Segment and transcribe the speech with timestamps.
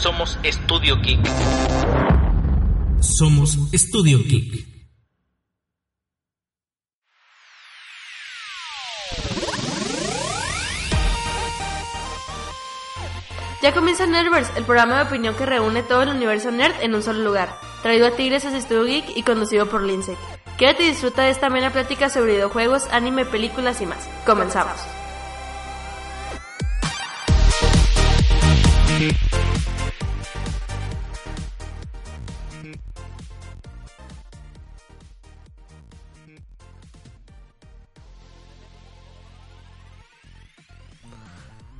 [0.00, 1.20] Somos Estudio Geek.
[3.00, 4.66] Somos Estudio Geek.
[13.60, 17.02] Ya comienza Nerdverse, el programa de opinión que reúne todo el universo nerd en un
[17.02, 17.54] solo lugar.
[17.82, 20.16] Traído a ti gracias a Studio Geek y conducido por Lindsay.
[20.56, 24.08] Quédate y disfruta de esta amena plática sobre videojuegos, anime, películas y más.
[24.24, 24.80] Comenzamos.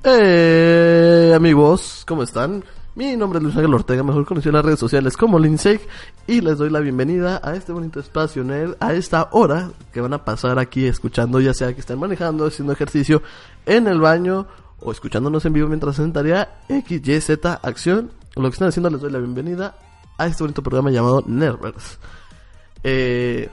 [0.03, 2.63] Eh, amigos, ¿cómo están?
[2.95, 5.87] Mi nombre es Luis Ángel Ortega, mejor conocido en las redes sociales como Linsec,
[6.25, 8.43] y les doy la bienvenida a este bonito espacio
[8.79, 12.73] a esta hora que van a pasar aquí escuchando, ya sea que estén manejando, haciendo
[12.73, 13.21] ejercicio
[13.67, 14.47] en el baño,
[14.79, 18.89] o escuchándonos en vivo mientras hacen tarea, X, Y, Z, acción, lo que están haciendo
[18.89, 19.75] les doy la bienvenida
[20.17, 21.97] a este bonito programa llamado Nerdverse.
[22.83, 23.49] Eh,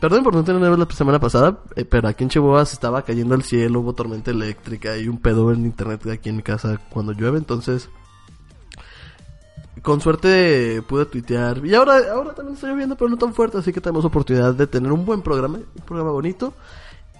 [0.00, 3.34] Perdón por no tener la semana pasada, eh, pero aquí en Chihuahua se estaba cayendo
[3.34, 7.12] el cielo, hubo tormenta eléctrica y un pedo en internet aquí en mi casa cuando
[7.12, 7.90] llueve, entonces
[9.82, 11.64] con suerte pude tuitear.
[11.64, 14.66] Y ahora, ahora también está lloviendo, pero no tan fuerte, así que tenemos oportunidad de
[14.66, 16.54] tener un buen programa, un programa bonito.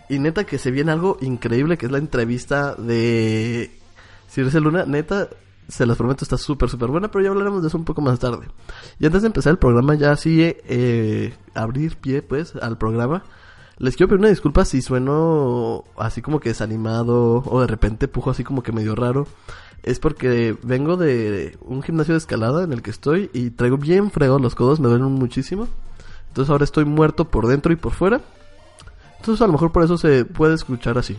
[0.08, 3.70] Y neta que se viene algo increíble, que es la entrevista de
[4.28, 4.84] Circe Luna.
[4.86, 5.28] Neta,
[5.68, 8.18] se las prometo, está súper, súper buena, pero ya hablaremos de eso un poco más
[8.18, 8.48] tarde.
[8.98, 13.22] Y antes de empezar el programa, ya sigue eh, abrir pie, pues, al programa.
[13.76, 18.30] Les quiero pedir una disculpa si sueno así como que desanimado o de repente pujo
[18.30, 19.28] así como que medio raro.
[19.84, 24.10] Es porque vengo de un gimnasio de escalada en el que estoy y traigo bien
[24.10, 25.68] fregado los codos, me duelen muchísimo.
[26.28, 28.20] Entonces ahora estoy muerto por dentro y por fuera.
[29.18, 31.16] Entonces a lo mejor por eso se puede escuchar así.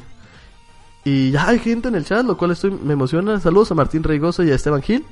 [1.03, 3.39] Y ya hay gente en el chat, lo cual estoy, me emociona.
[3.39, 5.05] Saludos a Martín Reigoso y a Esteban Gil.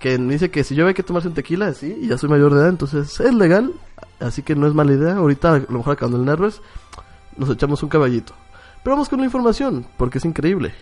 [0.00, 2.54] Que dice que si yo hay que tomarse un tequila, sí, y ya soy mayor
[2.54, 3.72] de edad, entonces es legal.
[4.20, 5.16] Así que no es mala idea.
[5.16, 6.60] Ahorita, a lo mejor acabando el Nervous,
[7.36, 8.32] nos echamos un caballito.
[8.82, 10.72] Pero vamos con la información, porque es increíble.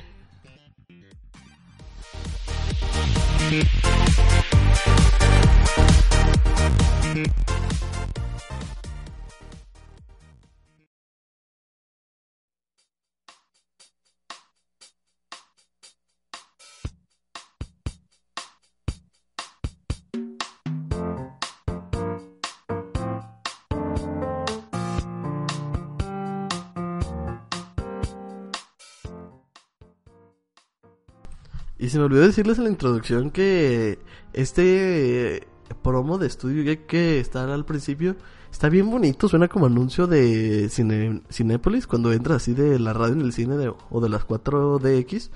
[31.87, 34.01] Y se me olvidó decirles en la introducción que
[34.33, 35.47] este
[35.85, 38.17] promo de Studio Geek que está al principio
[38.51, 43.15] está bien bonito, suena como anuncio de Cine, Cinépolis cuando entras así de la radio
[43.15, 45.31] en el cine o de las 4DX.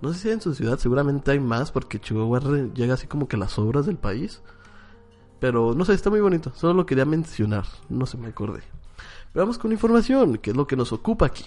[0.00, 2.40] No sé si en su ciudad seguramente hay más porque Chihuahua
[2.72, 4.40] llega así como que a las obras del país.
[5.40, 8.62] Pero no sé, está muy bonito, solo lo quería mencionar, no se me acordé.
[9.30, 11.44] Pero vamos con información, que es lo que nos ocupa aquí.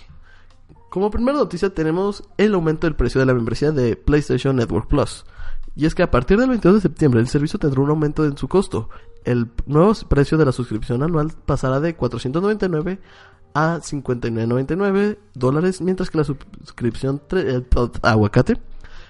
[0.90, 5.24] Como primera noticia tenemos el aumento del precio de la membresía de PlayStation Network Plus.
[5.75, 8.36] Y es que a partir del 22 de septiembre el servicio tendrá un aumento en
[8.38, 8.90] su costo.
[9.24, 13.00] El nuevo precio de la suscripción anual pasará de 499
[13.54, 17.63] a 59.99 dólares, mientras que la suscripción eh,
[18.02, 18.60] aguacate,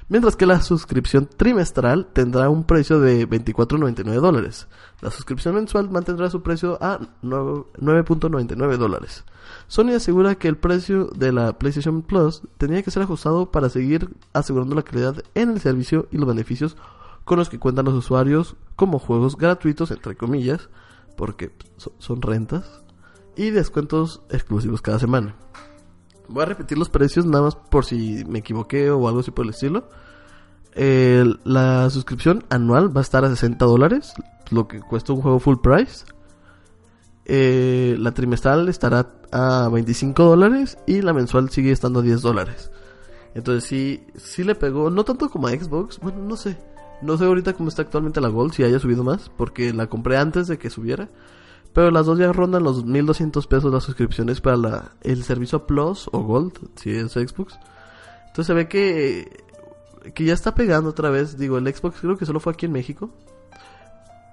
[0.09, 4.68] mientras que la suscripción trimestral tendrá un precio de 24.99 dólares.
[5.01, 9.24] La suscripción mensual mantendrá su precio a 9 9.99 dólares.
[9.69, 14.10] Sony asegura que el precio de la PlayStation Plus tenía que ser ajustado para seguir
[14.33, 16.75] asegurando la calidad en el servicio y los beneficios
[17.24, 20.69] con los que cuentan los usuarios como juegos gratuitos, entre comillas,
[21.16, 22.83] porque so- son rentas,
[23.36, 25.36] y descuentos exclusivos cada semana.
[26.27, 29.45] Voy a repetir los precios nada más por si me equivoqué o algo así por
[29.45, 29.88] el estilo.
[31.44, 34.13] la suscripción anual va a estar a 60 dólares,
[34.50, 36.06] lo que cuesta un juego full price.
[37.31, 42.71] Eh, la trimestral estará a 25 dólares y la mensual sigue estando a 10 dólares.
[43.35, 46.57] Entonces sí, sí le pegó, no tanto como a Xbox, bueno, no sé.
[47.03, 50.17] No sé ahorita cómo está actualmente la Gold, si haya subido más, porque la compré
[50.17, 51.07] antes de que subiera.
[51.71, 56.09] Pero las dos ya rondan los 1200 pesos las suscripciones para la, el servicio Plus
[56.11, 57.59] o Gold, si es Xbox.
[58.25, 59.43] Entonces se ve que,
[60.15, 61.37] que ya está pegando otra vez.
[61.37, 63.11] Digo, el Xbox creo que solo fue aquí en México.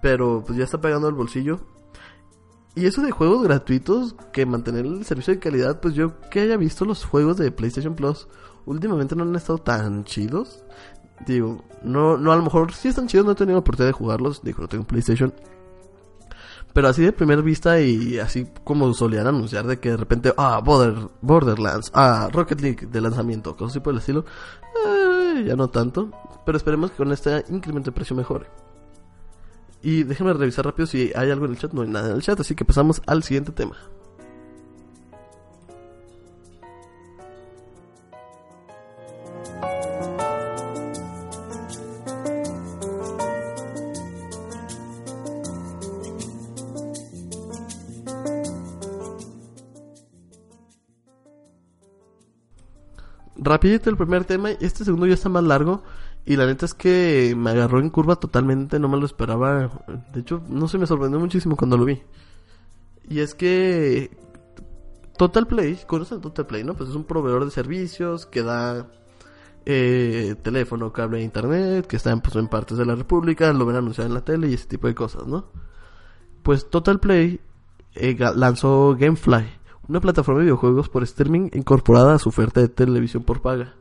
[0.00, 1.60] Pero pues ya está pegando el bolsillo.
[2.76, 6.58] Y eso de juegos gratuitos, que mantener el servicio de calidad, pues yo que haya
[6.58, 8.28] visto los juegos de PlayStation Plus,
[8.67, 10.62] últimamente no han estado tan chidos.
[11.26, 13.99] Digo, no, no, a lo mejor sí están chidos, no he tenido la oportunidad de
[13.99, 14.43] jugarlos.
[14.43, 15.32] Digo, no tengo PlayStation.
[16.75, 20.61] Pero así de primera vista y así como solían anunciar de que de repente, ah,
[20.62, 24.26] Borderlands, ah, Rocket League de lanzamiento, cosas así por el estilo,
[24.87, 26.11] eh, ya no tanto.
[26.44, 28.66] Pero esperemos que con este incremento de precio mejore.
[29.87, 31.73] Y déjenme revisar rápido si hay algo en el chat.
[31.73, 33.77] No hay nada en el chat, así que pasamos al siguiente tema.
[53.47, 54.50] rapidito el primer tema.
[54.50, 55.82] Este segundo ya está más largo.
[56.26, 58.78] Y la neta es que me agarró en curva totalmente.
[58.78, 59.70] No me lo esperaba.
[60.12, 62.02] De hecho, no se me sorprendió muchísimo cuando lo vi.
[63.08, 64.11] Y es que
[65.17, 66.75] Total Play, ¿conocen Total Play, no?
[66.75, 68.90] Pues es un proveedor de servicios que da
[69.64, 74.08] eh, teléfono, cable internet, que está pues, en partes de la República, lo ven anunciado
[74.08, 75.46] en la tele y ese tipo de cosas, ¿no?
[76.43, 77.40] Pues Total Play
[77.94, 79.46] eh, lanzó Gamefly
[79.88, 83.75] una plataforma de videojuegos por streaming incorporada a su oferta de televisión por paga.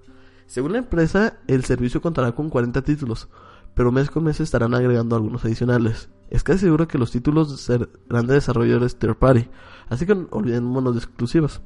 [0.47, 3.29] Según la empresa, el servicio contará con 40 títulos,
[3.73, 6.09] pero mes con mes estarán agregando algunos adicionales.
[6.29, 9.49] Es casi seguro que los títulos serán de desarrolladores third party,
[9.89, 11.61] así que olvidémonos de exclusivas.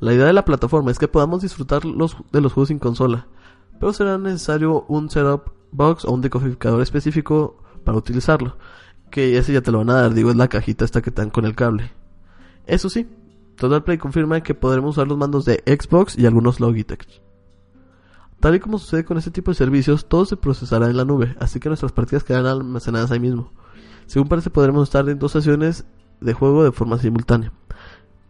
[0.00, 3.28] La idea de la plataforma es que podamos disfrutar los, de los juegos sin consola,
[3.78, 8.56] pero será necesario un setup box o un decodificador específico para utilizarlo,
[9.10, 11.30] que ese ya te lo van a dar, digo, es la cajita esta que están
[11.30, 11.92] con el cable.
[12.66, 13.06] Eso sí,
[13.56, 17.23] Total Play confirma que podremos usar los mandos de Xbox y algunos Logitech.
[18.44, 21.34] Tal y como sucede con este tipo de servicios, todo se procesará en la nube,
[21.40, 23.54] así que nuestras partidas quedarán almacenadas ahí mismo.
[24.04, 25.86] Según parece, podremos estar en dos sesiones
[26.20, 27.52] de juego de forma simultánea.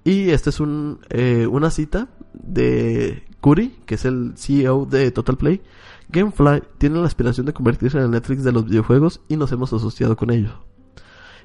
[0.05, 5.37] Y esta es un, eh, una cita de Curry, que es el CEO de Total
[5.37, 5.63] Play.
[6.11, 9.73] Gamefly tiene la aspiración de convertirse en el Netflix de los videojuegos y nos hemos
[9.73, 10.53] asociado con ellos.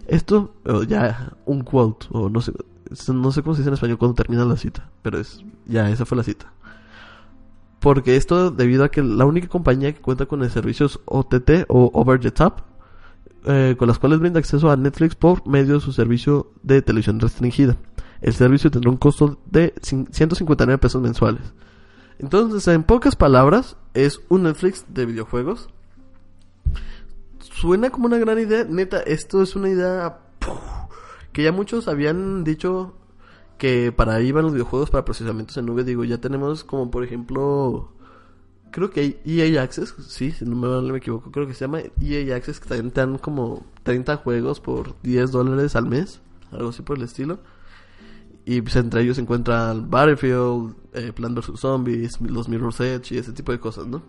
[0.05, 0.53] Esto,
[0.87, 2.53] ya, un quote, o no sé,
[3.11, 6.05] no sé cómo se dice en español cuando termina la cita, pero es, ya, esa
[6.05, 6.53] fue la cita.
[7.79, 11.91] Porque esto debido a que la única compañía que cuenta con el servicios OTT o
[11.93, 12.61] Over the Top,
[13.45, 17.19] eh, con las cuales brinda acceso a Netflix por medio de su servicio de televisión
[17.19, 17.77] restringida.
[18.21, 21.53] El servicio tendrá un costo de 159 pesos mensuales.
[22.19, 25.69] Entonces, en pocas palabras, es un Netflix de videojuegos.
[27.39, 30.19] Suena como una gran idea, neta, esto es una idea
[31.31, 32.98] que ya muchos habían dicho
[33.59, 35.83] que para ahí van los videojuegos para procesamientos en nube.
[35.83, 37.91] Digo, ya tenemos como por ejemplo,
[38.71, 42.35] creo que hay EA Access, sí, si no me, equivoco, creo que se llama EA
[42.35, 46.81] Access, que también te dan como 30 juegos por 10 dólares al mes, algo así
[46.81, 47.39] por el estilo.
[48.45, 51.59] Y pues entre ellos se encuentran Battlefield, eh, Plan vs.
[51.59, 54.01] Zombies, los Mirror's Edge y ese tipo de cosas, ¿no?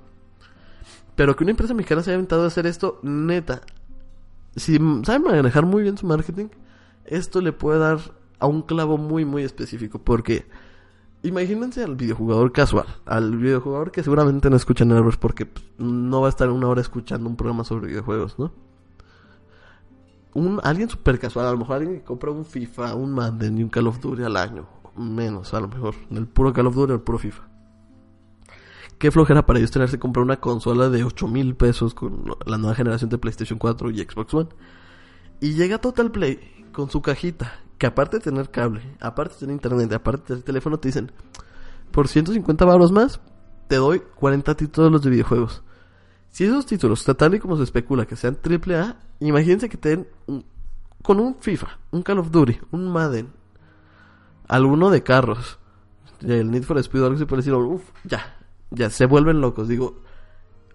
[1.17, 3.61] Pero que una empresa mexicana se haya inventado a hacer esto, neta.
[4.57, 6.47] Si saben manejar muy bien su marketing,
[7.05, 8.01] esto le puede dar
[8.41, 9.99] a un clavo muy, muy específico.
[9.99, 10.47] Porque
[11.23, 16.27] imagínense al videojugador casual, al videojugador que seguramente no escucha Nervous porque pues, no va
[16.27, 18.53] a estar una hora escuchando un programa sobre videojuegos, ¿no?
[20.33, 23.63] Un, alguien súper casual, a lo mejor alguien que compra un FIFA, un Madden y
[23.65, 24.67] un Call of Duty al año,
[24.97, 27.51] menos a lo mejor, el puro Call of Duty o el puro FIFA.
[29.01, 32.59] Qué flojera para ellos tenerse que comprar una consola de 8 mil pesos con la
[32.59, 34.49] nueva generación de PlayStation 4 y Xbox One.
[35.41, 39.55] Y llega Total Play con su cajita, que aparte de tener cable, aparte de tener
[39.55, 41.11] internet, aparte de tener teléfono, te dicen,
[41.91, 43.21] por 150 baros más,
[43.69, 45.63] te doy 40 títulos de videojuegos.
[46.29, 50.09] Si esos títulos, tal y como se especula, que sean AAA, imagínense que te den
[51.03, 53.33] con un FIFA, un Call of Duty, un Madden,
[54.47, 55.59] alguno de carros,
[56.21, 58.37] el Need for Speed algo así por decirlo, uff, ya,
[58.71, 59.69] ya se vuelven locos.
[59.69, 60.03] Digo,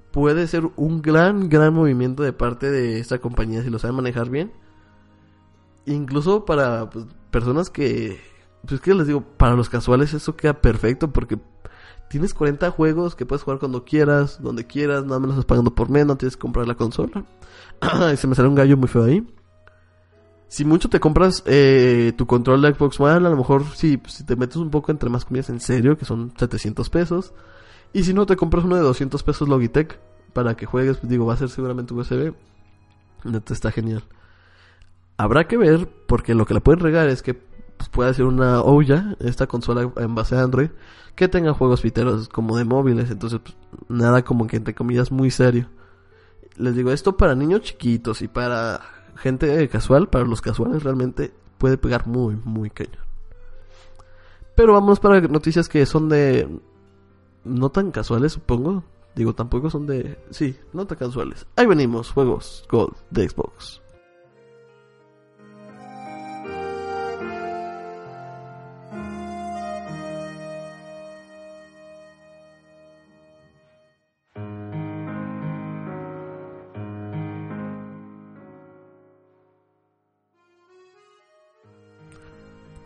[0.10, 4.32] puede ser un gran, gran movimiento de parte de esta compañía si lo saben manejar
[4.32, 4.65] bien
[5.86, 8.20] incluso para pues, personas que
[8.68, 11.38] pues que les digo, para los casuales eso queda perfecto porque
[12.10, 15.90] tienes 40 juegos que puedes jugar cuando quieras, donde quieras, nada más estás pagando por
[15.90, 17.26] mes, no tienes que comprar la consola.
[18.14, 19.28] y se me sale un gallo muy feo ahí.
[20.48, 24.24] Si mucho te compras eh, tu control de Xbox One, a lo mejor si, si
[24.24, 27.34] te metes un poco entre más comillas en serio, que son 700 pesos.
[27.94, 30.00] Y si no, te compras uno de 200 pesos Logitech
[30.34, 32.34] para que juegues, pues digo, va a ser seguramente USB.
[33.24, 34.04] Neta, está genial.
[35.18, 38.62] Habrá que ver, porque lo que le pueden regar es que pues, puede ser una
[38.62, 40.70] Ouya, esta consola en base a Android,
[41.16, 43.56] que tenga juegos piteros como de móviles, entonces pues,
[43.88, 45.70] nada como que entre comillas muy serio.
[46.58, 48.82] Les digo, esto para niños chiquitos y para
[49.16, 53.06] gente casual, para los casuales realmente puede pegar muy, muy cañón.
[54.56, 56.48] Pero vamos para noticias que son de...
[57.44, 58.84] No tan casuales, supongo.
[59.16, 60.18] Digo, tampoco son de...
[60.32, 61.46] Sí, no tan casuales.
[61.58, 63.82] Ahí venimos, juegos Gold de Xbox.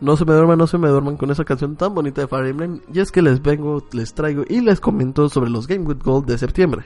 [0.00, 2.46] No se me duerman, no se me duerman con esa canción tan bonita de Fire
[2.46, 2.80] Emblem.
[2.92, 6.26] Y es que les vengo, les traigo y les comento sobre los Game with Gold
[6.26, 6.84] de septiembre.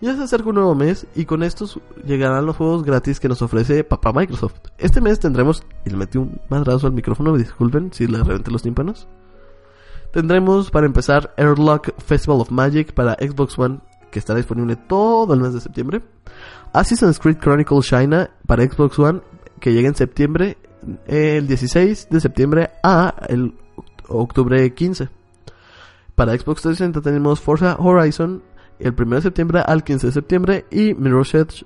[0.00, 3.40] Ya se acerca un nuevo mes y con estos llegarán los juegos gratis que nos
[3.42, 4.60] ofrece papá Microsoft.
[4.78, 8.62] Este mes tendremos, y le metí un madrazo al micrófono, disculpen si le reventé los
[8.62, 9.08] tímpanos.
[10.12, 15.40] Tendremos para empezar Airlock Festival of Magic para Xbox One, que estará disponible todo el
[15.40, 16.02] mes de septiembre.
[16.72, 19.20] Assassin's Creed Chronicles China para Xbox One,
[19.60, 20.58] que llega en septiembre
[21.06, 23.54] el 16 de septiembre a el
[24.08, 25.08] octubre 15.
[26.14, 28.42] Para Xbox 360 tenemos Forza Horizon
[28.78, 31.64] el 1 de septiembre al 15 de septiembre y Mirror's Edge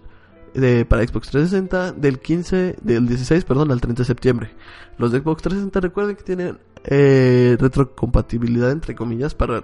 [0.54, 4.50] de, para Xbox 360 del 15 del 16 perdón al 30 de septiembre.
[4.98, 9.62] Los de Xbox 360 recuerden que tienen eh, retrocompatibilidad entre comillas para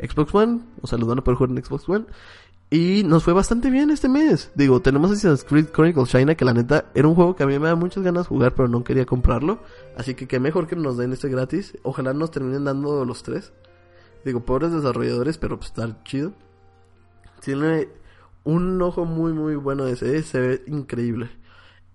[0.00, 2.06] Xbox One, o sea, los van a poder jugar en Xbox One
[2.70, 4.52] y nos fue bastante bien este mes.
[4.54, 7.58] Digo, tenemos Assassin's Creed Chronicles China, que la neta era un juego que a mí
[7.58, 9.60] me da muchas ganas de jugar, pero no quería comprarlo.
[9.96, 11.76] Así que qué mejor que nos den este gratis.
[11.82, 13.52] Ojalá nos terminen dando los tres.
[14.24, 16.32] Digo, pobres desarrolladores, pero pues está chido.
[17.40, 17.88] Tiene
[18.44, 21.28] un ojo muy, muy bueno ese, se ve increíble.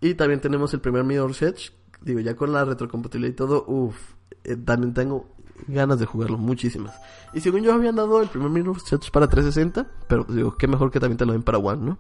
[0.02, 1.72] Y también tenemos el primer Mirror's Edge.
[2.02, 5.35] Digo, ya con la retrocompatibilidad y todo, uff, eh, también tengo
[5.68, 6.96] ganas de jugarlo, muchísimas.
[7.34, 10.68] Y según yo habían dado el primer Mirror's Edge para 360, pero pues digo, qué
[10.68, 11.98] mejor que también te lo den para One, ¿no?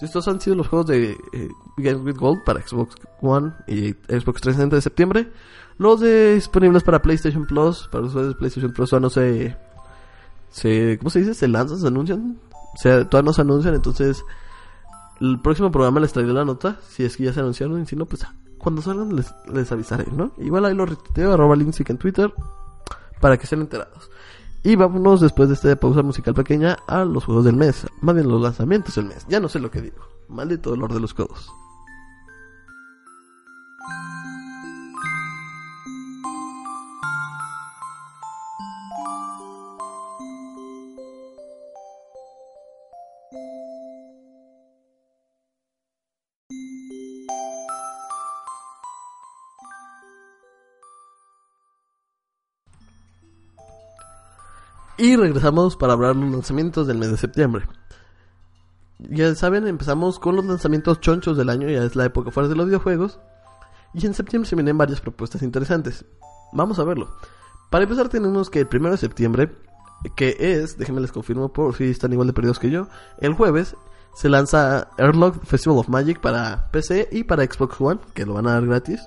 [0.00, 4.40] Estos han sido los juegos de eh, Games with Gold para Xbox One y Xbox
[4.40, 5.32] 360 de septiembre.
[5.76, 9.56] Los de disponibles para PlayStation Plus, para los usuarios de PlayStation Plus, todavía no se,
[10.50, 10.98] se.
[10.98, 11.34] ¿Cómo se dice?
[11.34, 12.38] Se lanzan, se anuncian.
[12.52, 14.24] O sea, todavía no se anuncian, entonces.
[15.20, 16.76] El próximo programa les traeré la nota.
[16.88, 18.24] Si es que ya se anunciaron, y si no, pues
[18.58, 20.32] cuando salgan les, les avisaré, ¿no?
[20.38, 22.32] Igual ahí lo retuiteo, arroba Linsic en Twitter,
[23.20, 24.10] para que estén enterados.
[24.62, 28.28] Y vámonos después de esta pausa musical pequeña a los juegos del mes, más bien
[28.28, 29.24] los lanzamientos del mes.
[29.28, 29.98] Ya no sé lo que digo.
[30.28, 31.50] Maldito dolor de los codos.
[54.98, 57.66] Y regresamos para hablar de los lanzamientos del mes de septiembre.
[58.98, 62.56] Ya saben, empezamos con los lanzamientos chonchos del año, ya es la época fuera de
[62.56, 63.20] los videojuegos.
[63.94, 66.04] Y en septiembre se vienen varias propuestas interesantes.
[66.52, 67.14] Vamos a verlo.
[67.70, 69.54] Para empezar tenemos que el primero de septiembre,
[70.16, 72.88] que es, déjenme les confirmo por si están igual de perdidos que yo,
[73.20, 73.76] el jueves
[74.16, 78.48] se lanza Airlock Festival of Magic para PC y para Xbox One, que lo van
[78.48, 79.00] a dar gratis.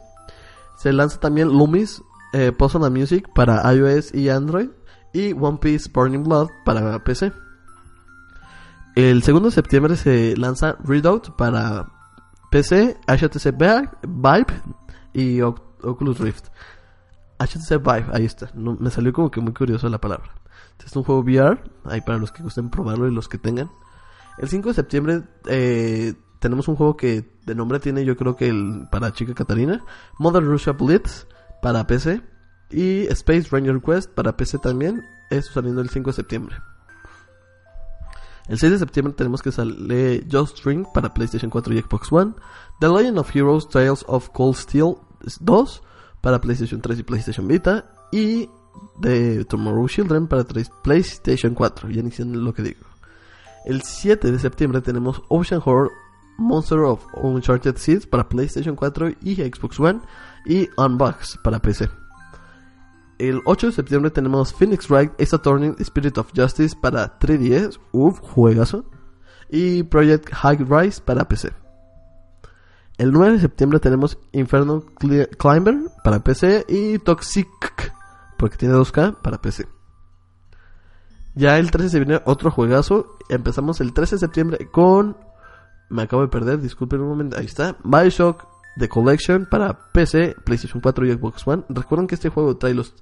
[0.78, 2.54] Se lanza también Loomis eh,
[2.90, 4.70] Music para iOS y Android
[5.14, 7.32] y One Piece Burning Blood para PC.
[8.96, 11.88] El 2 de septiembre se lanza Redoubt para
[12.50, 14.48] PC, HTC Vive
[15.14, 16.48] y Oculus Rift.
[17.40, 18.52] HTC Vive, ahí está.
[18.54, 20.34] me salió como que muy curioso la palabra.
[20.72, 23.70] Este es un juego VR, ahí para los que gusten probarlo y los que tengan.
[24.38, 28.50] El 5 de septiembre eh, tenemos un juego que de nombre tiene yo creo que
[28.50, 29.84] el para chica Catarina.
[30.20, 31.28] Mother Russia Blitz
[31.62, 32.22] para PC.
[32.72, 35.02] Y Space Ranger Quest para PC también.
[35.30, 36.56] Eso saliendo el 5 de septiembre.
[38.48, 42.34] El 6 de septiembre tenemos que sale Just String para PlayStation 4 y Xbox One.
[42.80, 44.96] The Legend of Heroes Tales of Cold Steel
[45.40, 45.84] 2
[46.22, 47.86] para PlayStation 3 y PlayStation Vita.
[48.12, 48.50] Y
[49.02, 50.44] The Tomorrow Children para
[50.84, 51.90] PlayStation 4.
[51.92, 52.82] Ya ni lo que digo.
[53.66, 55.92] El 7 de septiembre tenemos Ocean Horror
[56.38, 60.02] Monster of Uncharted Seeds para PlayStation 4 y Xbox One.
[60.46, 62.01] Y Unbox para PC.
[63.22, 67.80] El 8 de septiembre tenemos Phoenix Wright Ace Attorney Spirit of Justice para 3DS.
[67.92, 68.86] Uf, juegazo.
[69.48, 71.52] Y Project High Rise para PC.
[72.98, 77.48] El 9 de septiembre tenemos Inferno Cli- Climber para PC y Toxic,
[78.40, 79.68] porque tiene 2K para PC.
[81.36, 83.18] Ya el 13 se viene otro juegazo.
[83.30, 85.16] Empezamos el 13 de septiembre con.
[85.90, 87.38] Me acabo de perder, disculpen un momento.
[87.38, 87.76] Ahí está.
[87.84, 88.46] Bioshock
[88.78, 91.64] The Collection para PC, PlayStation 4 y Xbox One.
[91.70, 92.94] Recuerden que este juego trae los.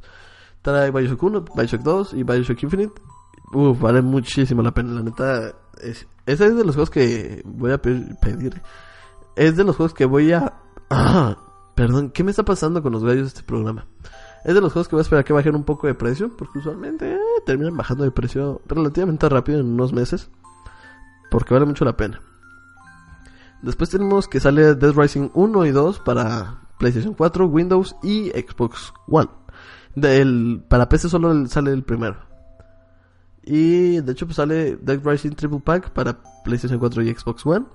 [0.62, 2.94] Trae Bioshock 1, Bioshock 2 y Bioshock Infinite.
[3.54, 4.94] Uf, vale muchísimo la pena.
[4.94, 5.54] La neta.
[5.82, 8.62] Es, ese es de los juegos que voy a pe- pedir.
[9.36, 10.54] Es de los juegos que voy a.
[10.92, 11.38] Ah,
[11.76, 13.86] perdón, ¿qué me está pasando con los gallos de este programa?
[14.44, 16.58] Es de los juegos que voy a esperar que bajen un poco de precio, porque
[16.58, 20.32] usualmente eh, terminan bajando de precio relativamente rápido en unos meses,
[21.30, 22.22] porque vale mucho la pena.
[23.62, 28.94] Después tenemos que sale Dead Rising 1 y 2 para PlayStation 4, Windows y Xbox
[29.08, 29.30] One.
[29.96, 32.18] Del, para PC solo sale el primero.
[33.44, 37.66] Y de hecho pues sale Dead Rising Triple Pack para PlayStation 4 y Xbox One.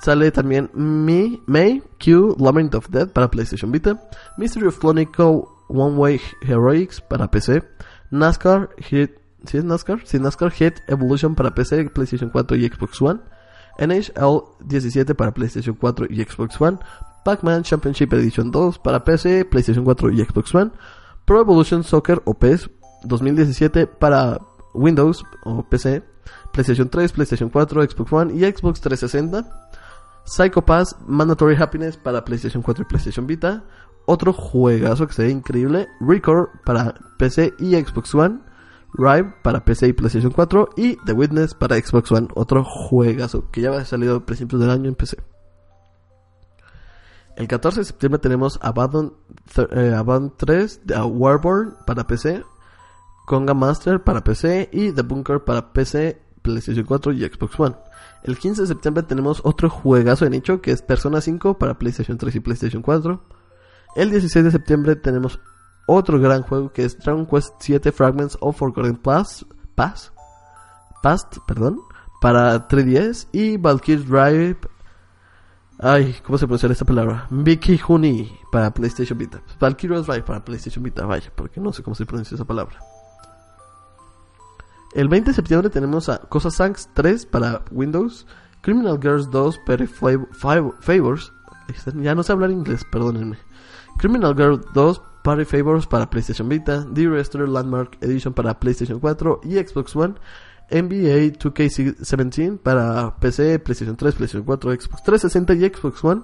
[0.00, 4.00] Sale también Me, May, Q, Labyrinth of Death para PlayStation Vita.
[4.38, 7.62] Mystery of Chronicle One Way Heroics para PC.
[8.10, 9.12] NASCAR Hit,
[9.44, 10.00] ¿sí es NASCAR?
[10.04, 13.20] Sí, NASCAR Hit Evolution para PC, PlayStation 4 y Xbox One.
[13.80, 16.78] NHL 17 para PlayStation 4 y Xbox One.
[17.24, 20.70] Pac-Man Championship Edition 2 para PC, PlayStation 4 y Xbox One.
[21.24, 22.70] Pro Evolution Soccer o PES
[23.04, 24.38] 2017 para
[24.74, 26.02] Windows o PC,
[26.52, 29.44] PlayStation 3, PlayStation 4, Xbox One y Xbox 360.
[30.24, 33.64] Psycho Pass Mandatory Happiness para PlayStation 4 y PlayStation Vita.
[34.06, 35.88] Otro juegazo que se ve increíble.
[36.00, 38.40] Record para PC y Xbox One.
[38.94, 40.70] Rive para PC y PlayStation 4.
[40.76, 42.28] Y The Witness para Xbox One.
[42.34, 45.18] Otro juegazo que ya ha salido a principios del año en PC.
[47.36, 49.14] El 14 de septiembre tenemos Abaddon,
[49.70, 52.44] eh, Abaddon 3 de Warborn para PC.
[53.26, 57.76] Conga Master para PC y The Bunker para PC, PlayStation 4 y Xbox One.
[58.24, 62.18] El 15 de septiembre tenemos otro juegazo de nicho que es Persona 5 para PlayStation
[62.18, 63.22] 3 y PlayStation 4.
[63.96, 65.40] El 16 de septiembre tenemos
[65.92, 70.12] otro gran juego que es Dragon Quest 7 Fragments of Forgotten Pass, Pass,
[71.02, 71.80] Past, perdón,
[72.20, 74.58] para 3DS y Valkyrie Drive
[75.82, 77.26] Ay, ¿cómo se pronuncia esta palabra?
[77.30, 79.40] Vicky Huni para PlayStation Vita.
[79.58, 82.78] Valkyrie Drive para PlayStation Vita, vaya, porque no sé cómo se pronuncia esa palabra.
[84.92, 88.26] El 20 de septiembre tenemos a Cosa Sanks 3 para Windows,
[88.60, 91.32] Criminal Girls 2 Petty Favors,
[91.94, 93.38] ya no sé hablar inglés, perdónenme.
[93.96, 99.40] Criminal Girl 2 Party Favors para PlayStation Vita, The Rester Landmark Edition para PlayStation 4
[99.44, 100.14] y Xbox One,
[100.70, 106.22] NBA 2K17 para PC, PlayStation 3, PlayStation 4, Xbox 360 y Xbox One,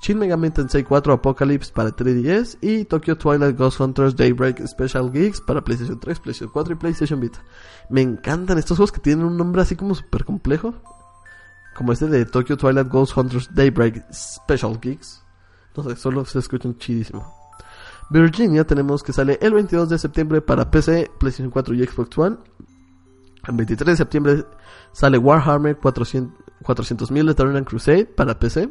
[0.00, 5.40] Shin Megami Tensei 4 Apocalypse para 3DS y Tokyo Twilight Ghost Hunters Daybreak Special Geeks
[5.40, 7.42] para PlayStation 3, PlayStation 4 y PlayStation Vita.
[7.90, 10.74] Me encantan estos juegos que tienen un nombre así como súper complejo.
[11.76, 15.24] Como este de Tokyo Twilight Ghost Hunters Daybreak Special Geeks.
[15.76, 17.37] No sé, solo se escuchan chidísimo.
[18.10, 22.36] Virginia tenemos que sale el 22 de septiembre para PC, PlayStation 4 y Xbox One.
[23.46, 24.44] El 23 de septiembre
[24.92, 28.68] sale Warhammer 400.000 400.000 Eternal Crusade para PC.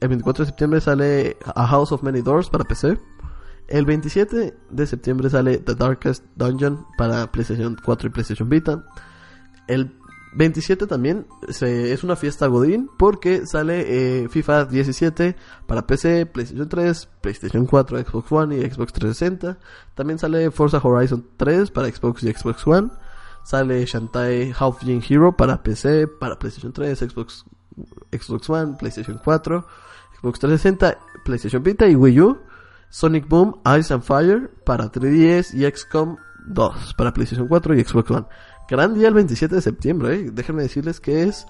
[0.00, 2.98] El 24 de septiembre sale A House of Many Doors para PC.
[3.68, 8.84] El 27 de septiembre sale The Darkest Dungeon para PlayStation 4 y PlayStation Vita.
[9.66, 9.92] El
[10.36, 16.68] 27 también se- es una fiesta Godín porque sale eh, FIFA 17 para PC, PlayStation
[16.68, 19.58] 3, PlayStation 4, Xbox One y Xbox 360.
[19.94, 22.90] También sale Forza Horizon 3 para Xbox y Xbox One.
[23.44, 27.44] Sale Shantae Half Gene Hero para PC, para PlayStation 3, Xbox,
[28.10, 29.66] Xbox One, PlayStation 4,
[30.20, 32.38] Xbox 360, PlayStation Vita y Wii U.
[32.88, 36.16] Sonic Boom, Ice and Fire para 3DS y XCOM
[36.46, 38.26] 2 para PlayStation 4 y Xbox One.
[38.68, 40.30] Gran día el 27 de septiembre, ¿eh?
[40.32, 41.46] déjenme decirles que es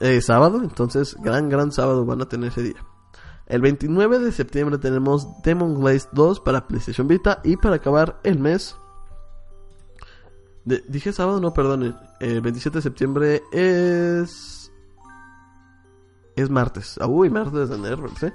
[0.00, 2.84] eh, sábado, entonces gran, gran sábado van a tener ese día.
[3.46, 8.38] El 29 de septiembre tenemos Demon Glaze 2 para PlayStation Vita y para acabar el
[8.38, 8.76] mes...
[10.64, 14.70] de- dije sábado, no, perdón, el 27 de septiembre es...
[16.36, 16.96] Es martes.
[17.08, 18.32] Uy, martes de Nervals, ¿eh?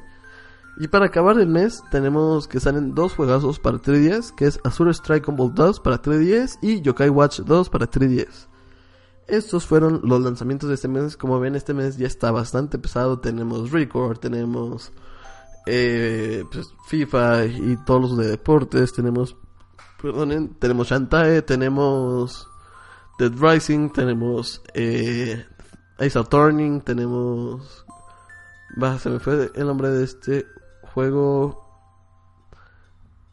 [0.77, 4.91] Y para acabar el mes tenemos que salen dos juegazos para 3DS, que es Azure
[4.91, 8.47] Strike Combo 2 para 3DS y Yokai Watch 2 para 3DS.
[9.27, 11.15] Estos fueron los lanzamientos de este mes.
[11.15, 13.19] Como ven, este mes ya está bastante pesado.
[13.19, 14.91] Tenemos Record, tenemos
[15.65, 18.93] eh, pues, FIFA y todos los de deportes.
[18.93, 19.38] Tenemos,
[20.01, 22.49] perdonen, tenemos Shantae, tenemos
[23.17, 25.45] Dead Rising, tenemos eh,
[25.99, 27.85] Ace Attorney, tenemos...
[28.81, 30.45] Va, se me fue el nombre de este
[30.95, 31.62] juego.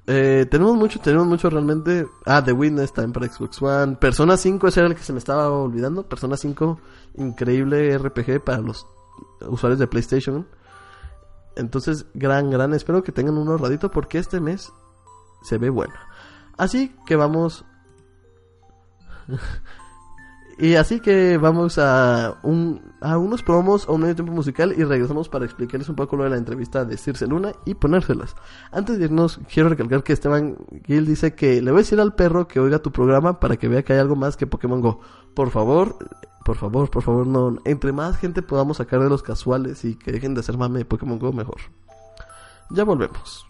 [0.09, 2.07] Eh, tenemos mucho, tenemos mucho realmente.
[2.27, 3.97] Ah, The Witness también para Xbox One.
[3.97, 6.03] Persona 5, ese era el que se me estaba olvidando.
[6.03, 6.81] Persona 5,
[7.19, 8.85] increíble RPG para los
[9.47, 10.47] usuarios de PlayStation.
[11.55, 12.75] Entonces, gran, gran.
[12.75, 14.73] Espero que tengan un ahorradito porque este mes
[15.45, 15.95] se ve bueno.
[16.59, 17.65] Así que vamos.
[20.59, 24.85] y así que vamos a, un, a unos promos o un medio tiempo musical y
[24.85, 28.35] regresamos para explicarles un poco lo de la entrevista de Circe Luna y ponérselas.
[28.71, 32.15] Antes de irnos, quiero recalcar que Esteban Gil dice que le voy a decir al
[32.15, 35.01] perro que oiga tu programa para que vea que hay algo más que Pokémon Go.
[35.35, 35.97] Por favor,
[36.45, 37.59] por favor, por favor, no.
[37.65, 40.85] Entre más gente podamos sacar de los casuales y que dejen de hacer mame de
[40.85, 41.61] Pokémon Go, mejor.
[42.71, 43.47] Ya volvemos.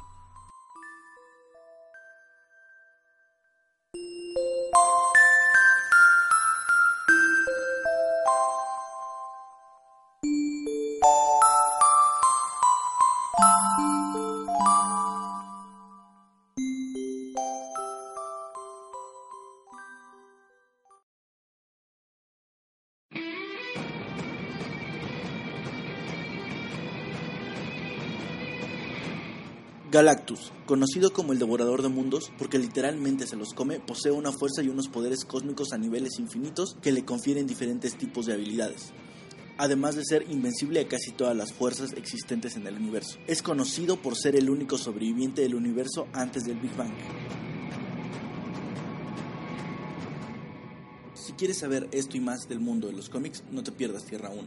[29.92, 34.62] Galactus, conocido como el devorador de mundos porque literalmente se los come, posee una fuerza
[34.62, 38.94] y unos poderes cósmicos a niveles infinitos que le confieren diferentes tipos de habilidades.
[39.59, 43.18] Además de ser invencible a casi todas las fuerzas existentes en el universo.
[43.26, 46.94] Es conocido por ser el único sobreviviente del universo antes del Big Bang.
[51.12, 54.31] Si quieres saber esto y más del mundo de los cómics, no te pierdas Tierra
[54.31, 54.42] 1.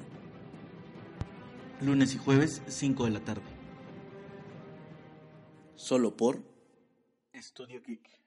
[1.81, 3.54] Lunes y jueves, 5 de la tarde
[5.75, 6.41] solo por
[7.33, 8.24] Estudio Geek.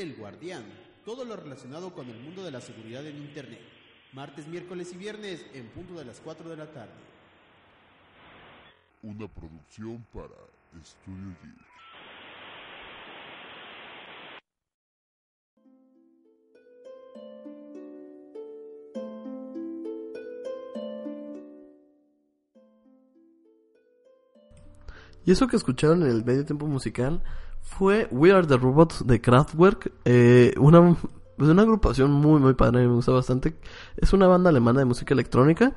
[0.00, 0.64] El Guardián,
[1.04, 3.60] todo lo relacionado con el mundo de la seguridad en Internet.
[4.14, 6.94] Martes, miércoles y viernes en punto de las 4 de la tarde.
[9.02, 10.34] Una producción para
[10.80, 11.70] Estudio Geek.
[25.30, 27.22] Y eso que escucharon en el medio tiempo musical
[27.60, 30.96] fue We Are the Robots de Kraftwerk, eh, una,
[31.38, 33.56] pues una agrupación muy muy padre, me gusta bastante.
[33.96, 35.76] Es una banda alemana de música electrónica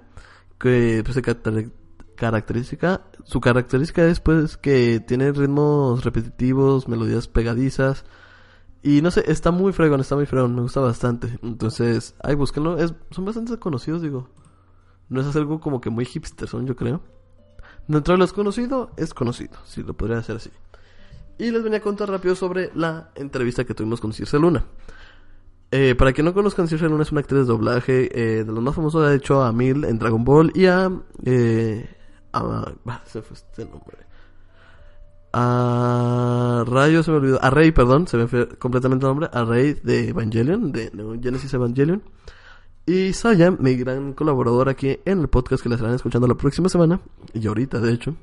[0.57, 1.71] que pues, se caracter-
[2.15, 8.05] caracteriza, su característica es pues que tiene ritmos repetitivos, melodías pegadizas
[8.81, 11.37] y no sé, está muy fregón, está muy fregón, me gusta bastante.
[11.43, 14.29] Entonces, ay, búsquenlo, es, son bastante conocidos, digo.
[15.09, 17.01] No es algo como que muy hipster, son yo creo.
[17.87, 20.49] Dentro de los conocido, es conocido, si lo podría hacer así.
[21.37, 24.63] Y les venía a contar rápido sobre la entrevista que tuvimos con Circe Luna.
[25.71, 28.63] Eh, para quien no conozcan, Circe Luna es una actriz de doblaje, eh, de los
[28.63, 30.91] más famosos ha hecho a Mil en Dragon Ball y a...
[31.25, 31.89] Eh,
[32.31, 33.97] a bah, se fue este nombre.
[35.33, 37.43] A Rayo se me olvidó.
[37.43, 39.29] A Rey, perdón, se me fue completamente el nombre.
[39.33, 42.03] A Rey de Evangelion, de Neon Genesis Evangelion.
[42.85, 46.67] Y Saya, mi gran colaborador aquí en el podcast que les estarán escuchando la próxima
[46.67, 46.99] semana,
[47.33, 48.15] y ahorita de hecho,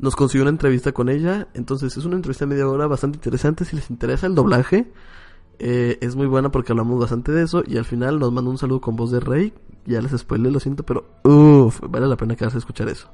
[0.00, 1.48] nos consiguió una entrevista con ella.
[1.54, 3.64] Entonces es una entrevista de media hora bastante interesante.
[3.64, 4.90] Si les interesa el doblaje,
[5.58, 7.62] eh, es muy buena porque hablamos bastante de eso.
[7.66, 9.52] Y al final nos manda un saludo con voz de Rey.
[9.86, 13.10] Ya les spoilé, lo siento, pero uff, vale la pena quedarse a escuchar eso.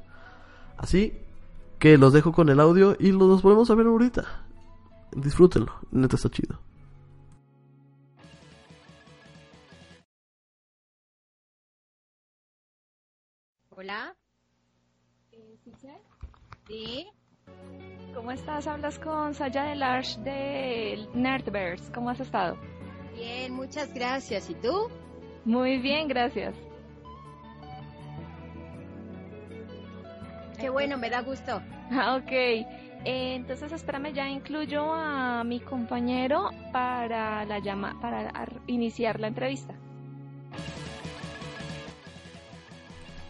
[0.77, 1.13] Así
[1.77, 4.23] que los dejo con el audio y los volvemos a ver ahorita.
[5.13, 6.59] Disfrútenlo, neta está chido.
[13.77, 14.15] Hola.
[16.67, 17.07] ¿Sí?
[18.13, 18.65] ¿Cómo estás?
[18.67, 21.91] Hablas con Saya de Large de Nerdverse.
[21.93, 22.57] ¿Cómo has estado?
[23.15, 24.49] Bien, muchas gracias.
[24.49, 24.89] ¿Y tú?
[25.45, 26.55] Muy bien, gracias.
[30.59, 31.61] Qué bueno, me da gusto.
[31.91, 32.31] Ah, ok.
[32.31, 32.65] Eh,
[33.35, 39.75] entonces, espérame, ya incluyo a mi compañero para la llama, para ar- iniciar la entrevista.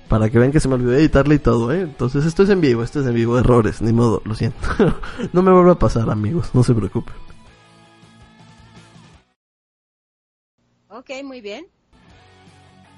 [0.09, 1.81] Para que vean que se me olvidó editarle y todo, ¿eh?
[1.81, 4.57] Entonces esto es en vivo, esto es en vivo, errores, ni modo, lo siento.
[5.33, 7.13] no me vuelva a pasar, amigos, no se preocupen.
[10.89, 11.65] Ok, muy bien.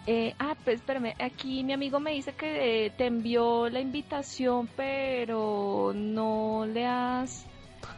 [0.08, 4.68] Eh, ah, pues espérame, aquí mi amigo me dice que eh, te envió la invitación,
[4.76, 7.46] pero no le has...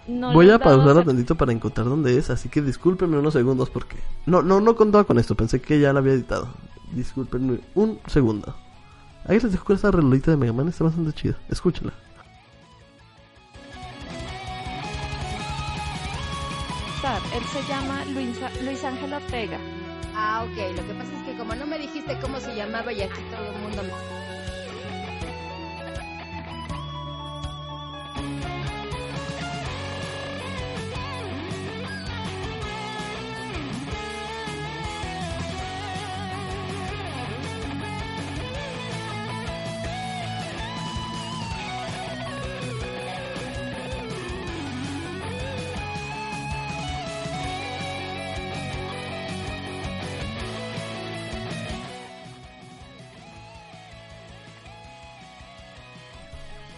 [0.08, 2.62] no Voy le a has dado pausarlo acer- tantito para encontrar dónde es, así que
[2.62, 3.98] discúlpenme unos segundos porque...
[4.26, 6.50] No, no, no contaba con esto, pensé que ya la había editado.
[6.94, 8.56] Discúlpenme un segundo.
[9.26, 11.38] Ahí les dejo esta relojita de Mega Man, está bastante chida.
[11.50, 11.94] Escúchala.
[17.34, 19.58] Él se llama Luis, Luis Ángel Ortega.
[20.16, 20.76] Ah, ok.
[20.76, 23.46] Lo que pasa es que como no me dijiste cómo se llamaba y aquí todo
[23.52, 24.22] el mundo me...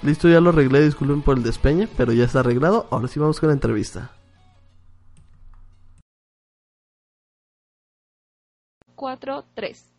[0.04, 2.88] Listo, ya lo arreglé, disculpen por el despeñe, pero ya está arreglado.
[2.92, 4.12] Ahora sí vamos con la entrevista.
[8.96, 9.94] Cuatro, tres.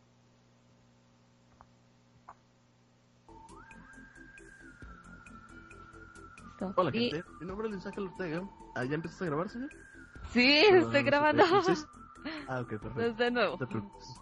[6.44, 6.72] Listo.
[6.76, 7.24] Hola, Y- gente.
[7.40, 8.42] Mi nombre es Luis Ángel Ortega.
[8.74, 9.58] Ah, ¿Ya empezaste a grabarse?
[9.60, 9.68] ya?
[10.32, 11.44] Sí, Ah, estoy grabando.
[12.48, 13.00] Ah, ok, perfecto.
[13.00, 13.52] Desde nuevo.
[13.52, 14.20] No te preocupes.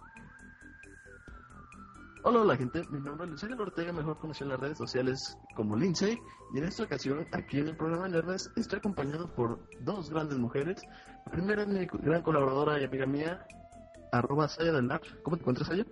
[2.25, 5.75] Hola, hola gente, mi nombre es Luis Ortega, mejor conocido en las redes sociales como
[5.75, 6.17] Lindsay,
[6.53, 10.81] y en esta ocasión, aquí en el programa Nerds, estoy acompañado por dos grandes mujeres.
[11.25, 13.45] La primera es mi gran colaboradora y amiga mía,
[14.13, 15.01] arroba Saya del Nar.
[15.21, 15.85] ¿Cómo te encuentras, Saya?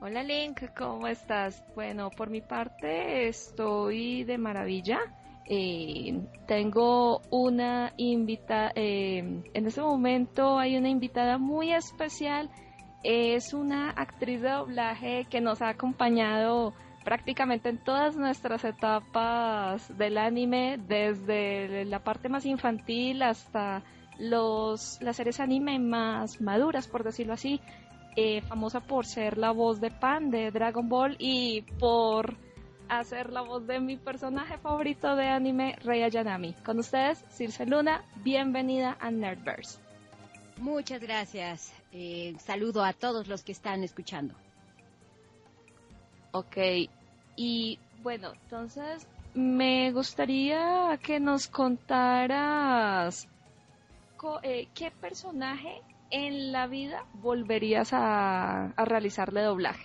[0.00, 1.62] Hola Link, ¿cómo estás?
[1.74, 5.00] Bueno, por mi parte estoy de maravilla.
[5.44, 12.48] Eh, tengo una invitada, en este momento hay una invitada muy especial.
[13.02, 16.72] Es una actriz de doblaje que nos ha acompañado
[17.04, 23.82] prácticamente en todas nuestras etapas del anime, desde la parte más infantil hasta
[24.18, 27.60] los, las series anime más maduras, por decirlo así
[28.14, 32.36] eh, famosa por ser la voz de Pan de Dragon Ball y por
[32.88, 36.52] hacer la voz de mi personaje favorito de anime, Rei Ayanami.
[36.64, 39.78] Con ustedes, Circe Luna, bienvenida a Nerdverse.
[40.58, 41.81] Muchas gracias.
[41.92, 44.34] Eh, saludo a todos los que están escuchando.
[46.32, 46.56] Ok,
[47.36, 53.28] y bueno, entonces me gustaría que nos contaras
[54.16, 59.84] co- eh, qué personaje en la vida volverías a, a realizarle doblaje.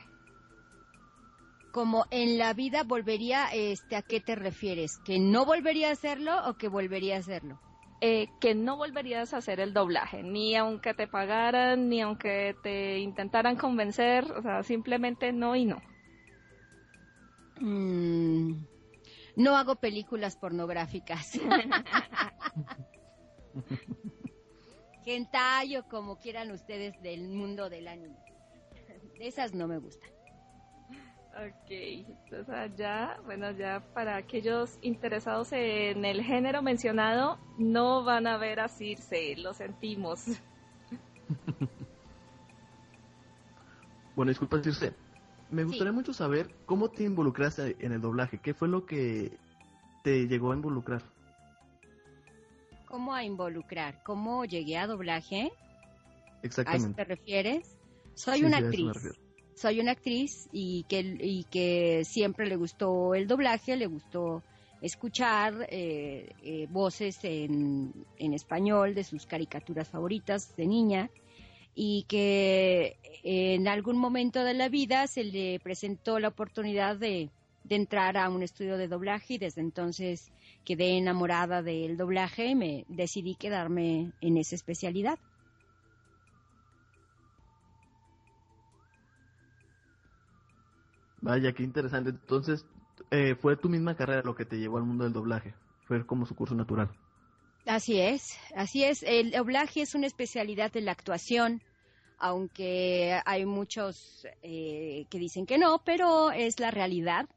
[1.71, 4.99] Como en la vida volvería, este, ¿a qué te refieres?
[5.03, 7.59] ¿Que no volvería a hacerlo o que volvería a hacerlo?
[7.99, 12.99] Eh, que no volverías a hacer el doblaje, ni aunque te pagaran, ni aunque te
[12.99, 15.81] intentaran convencer, o sea, simplemente no y no.
[17.59, 18.51] Mm,
[19.35, 21.31] no hago películas pornográficas.
[25.05, 28.17] Hentai o como quieran ustedes del mundo del anime.
[29.19, 30.16] Esas no me gustan.
[31.37, 38.37] Ok, entonces ya, bueno, ya para aquellos interesados en el género mencionado, no van a
[38.37, 40.25] ver a Circe, lo sentimos.
[44.15, 44.95] Bueno, disculpa, Circe.
[45.51, 45.67] Me Sí.
[45.67, 48.39] gustaría mucho saber cómo te involucraste en el doblaje.
[48.39, 49.37] ¿Qué fue lo que
[50.03, 51.03] te llegó a involucrar?
[52.87, 54.01] ¿Cómo a involucrar?
[54.01, 55.51] ¿Cómo llegué a doblaje?
[56.65, 56.95] ¿A eso Exactamente.
[56.95, 57.77] te refieres?
[58.15, 59.26] Soy Sí, una sí, a eso me actriz.
[59.57, 64.43] Soy una actriz y que, y que siempre le gustó el doblaje, le gustó
[64.83, 71.09] escuchar eh, eh, voces en, en español de sus caricaturas favoritas de niña
[71.73, 77.31] y que en algún momento de la vida se le presentó la oportunidad de,
[77.63, 80.31] de entrar a un estudio de doblaje y desde entonces
[80.65, 85.17] quedé enamorada del doblaje y me decidí quedarme en esa especialidad.
[91.27, 92.11] Vaya, qué interesante.
[92.11, 92.65] Entonces,
[93.11, 95.53] eh, fue tu misma carrera lo que te llevó al mundo del doblaje.
[95.85, 96.89] Fue como su curso natural.
[97.65, 99.03] Así es, así es.
[99.03, 101.61] El doblaje es una especialidad de la actuación,
[102.17, 107.27] aunque hay muchos eh, que dicen que no, pero es la realidad.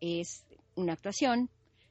[0.00, 1.48] Es una actuación,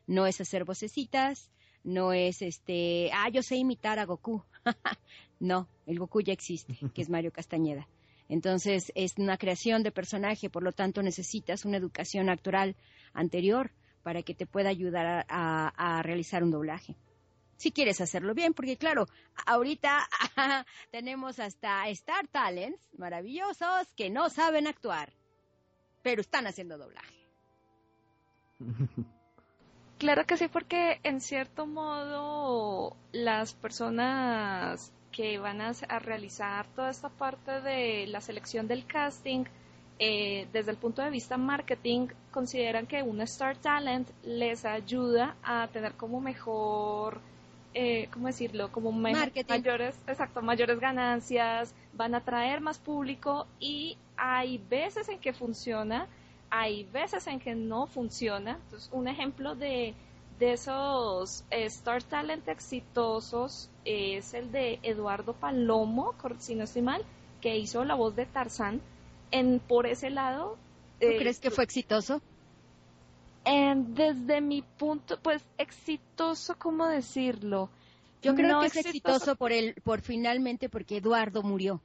[0.07, 1.49] no es hacer vocecitas,
[1.85, 4.43] no es este, ah, yo sé imitar a Goku.
[5.39, 7.87] no, el Goku ya existe, que es Mario Castañeda.
[8.29, 12.75] Entonces es una creación de personaje, por lo tanto necesitas una educación actoral
[13.13, 13.71] anterior
[14.03, 16.95] para que te pueda ayudar a- realizar un doblaje
[17.57, 19.07] si quieres hacerlo bien, porque claro,
[19.45, 20.07] ahorita
[20.91, 25.13] tenemos hasta Star Talents maravillosos que no saben actuar,
[26.03, 27.15] pero están haciendo doblaje.
[29.97, 36.89] Claro que sí, porque en cierto modo las personas que van a, a realizar toda
[36.89, 39.45] esta parte de la selección del casting,
[39.97, 45.69] eh, desde el punto de vista marketing, consideran que un Star Talent les ayuda a
[45.71, 47.21] tener como mejor,
[47.73, 48.69] eh, ¿cómo decirlo?
[48.73, 49.45] Como Marketing.
[49.47, 56.07] mayores, exacto, mayores ganancias, van a traer más público y hay veces en que funciona,
[56.49, 58.59] hay veces en que no funciona.
[58.65, 59.93] Entonces, un ejemplo de,
[60.39, 67.01] de esos eh, Star Talent exitosos es el de Eduardo Palomo, si no estoy mal,
[67.41, 68.81] que hizo la voz de Tarzán.
[69.31, 70.57] En, por ese lado...
[70.99, 72.21] ¿Tú eh, crees que fue exitoso?
[73.45, 77.69] en- desde mi punto, pues exitoso, ¿cómo decirlo?
[78.23, 81.79] Yo creo No que es exitoso por el, por finalmente porque Eduardo murió.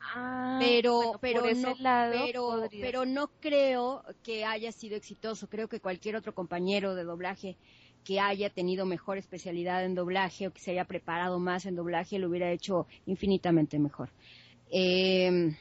[0.00, 5.48] Ah, Pero, bueno, pero no, lado pero, pero no creo que haya sido exitoso.
[5.48, 7.56] Creo que cualquier otro compañero de doblaje
[8.04, 12.18] que haya tenido mejor especialidad en doblaje o que se haya preparado más en doblaje
[12.18, 14.10] lo hubiera hecho infinitamente mejor.
[14.70, 15.54] Eh,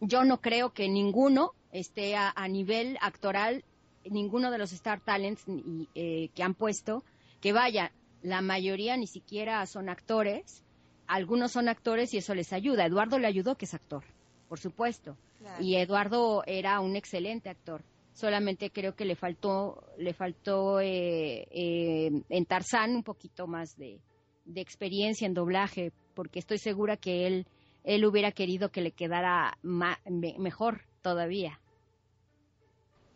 [0.00, 3.64] yo no creo que ninguno esté a, a nivel actoral,
[4.04, 5.44] ninguno de los Star Talents
[5.94, 7.02] eh, que han puesto,
[7.40, 7.92] que vaya,
[8.22, 10.64] la mayoría ni siquiera son actores,
[11.08, 12.86] algunos son actores y eso les ayuda.
[12.86, 14.04] Eduardo le ayudó que es actor,
[14.48, 15.16] por supuesto.
[15.38, 15.62] Claro.
[15.62, 17.82] Y Eduardo era un excelente actor.
[18.12, 24.00] Solamente creo que le faltó, le faltó eh, eh, en Tarzán un poquito más de,
[24.46, 27.46] de experiencia en doblaje, porque estoy segura que él,
[27.84, 31.60] él hubiera querido que le quedara ma- me- mejor todavía.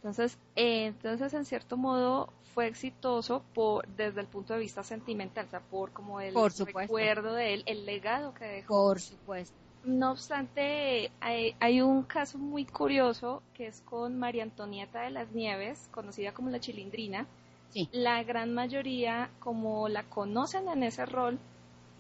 [0.00, 5.44] Entonces, eh, entonces en cierto modo fue exitoso por desde el punto de vista sentimental,
[5.46, 8.68] o sea, por como el Por recuerdo de él, el legado que dejó.
[8.68, 9.54] Por supuesto.
[9.84, 15.30] No obstante, hay, hay un caso muy curioso que es con María Antonieta de las
[15.32, 17.26] Nieves, conocida como la Chilindrina.
[17.68, 17.88] Sí.
[17.92, 21.38] La gran mayoría, como la conocen en ese rol,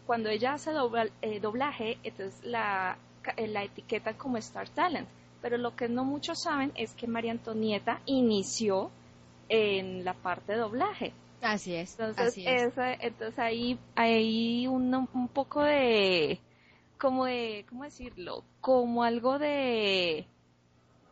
[0.06, 2.96] cuando ella hace dobla- eh, doblaje, entonces la,
[3.36, 5.08] eh, la etiquetan como Star Talent.
[5.42, 8.90] Pero lo que no muchos saben es que María Antonieta inició
[9.48, 11.12] en la parte de doblaje.
[11.42, 11.98] Así es.
[11.98, 12.62] Entonces, así es.
[12.62, 16.38] esa- entonces ahí hay un, un poco de,
[16.98, 18.44] como de, ¿cómo decirlo?
[18.60, 20.26] Como algo de,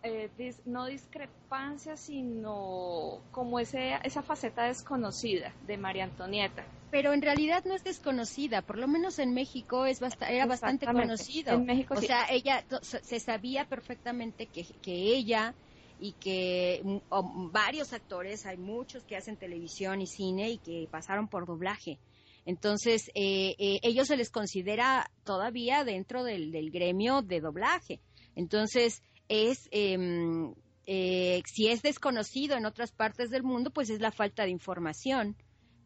[0.03, 6.65] eh, dis- no discrepancia, sino como ese, esa faceta desconocida de María Antonieta.
[6.91, 10.87] Pero en realidad no es desconocida, por lo menos en México es basta- era bastante
[10.87, 11.55] conocido.
[11.55, 12.07] En México o sí.
[12.07, 12.65] sea, ella
[13.03, 15.55] se sabía perfectamente que, que ella
[16.01, 20.89] y que mm, o varios actores, hay muchos que hacen televisión y cine y que
[20.91, 21.99] pasaron por doblaje.
[22.47, 28.01] Entonces, eh, eh, ellos se les considera todavía dentro del, del gremio de doblaje.
[28.37, 30.55] Entonces, es, em,
[30.87, 35.37] eh, si es desconocido en otras partes del mundo, pues es la falta de información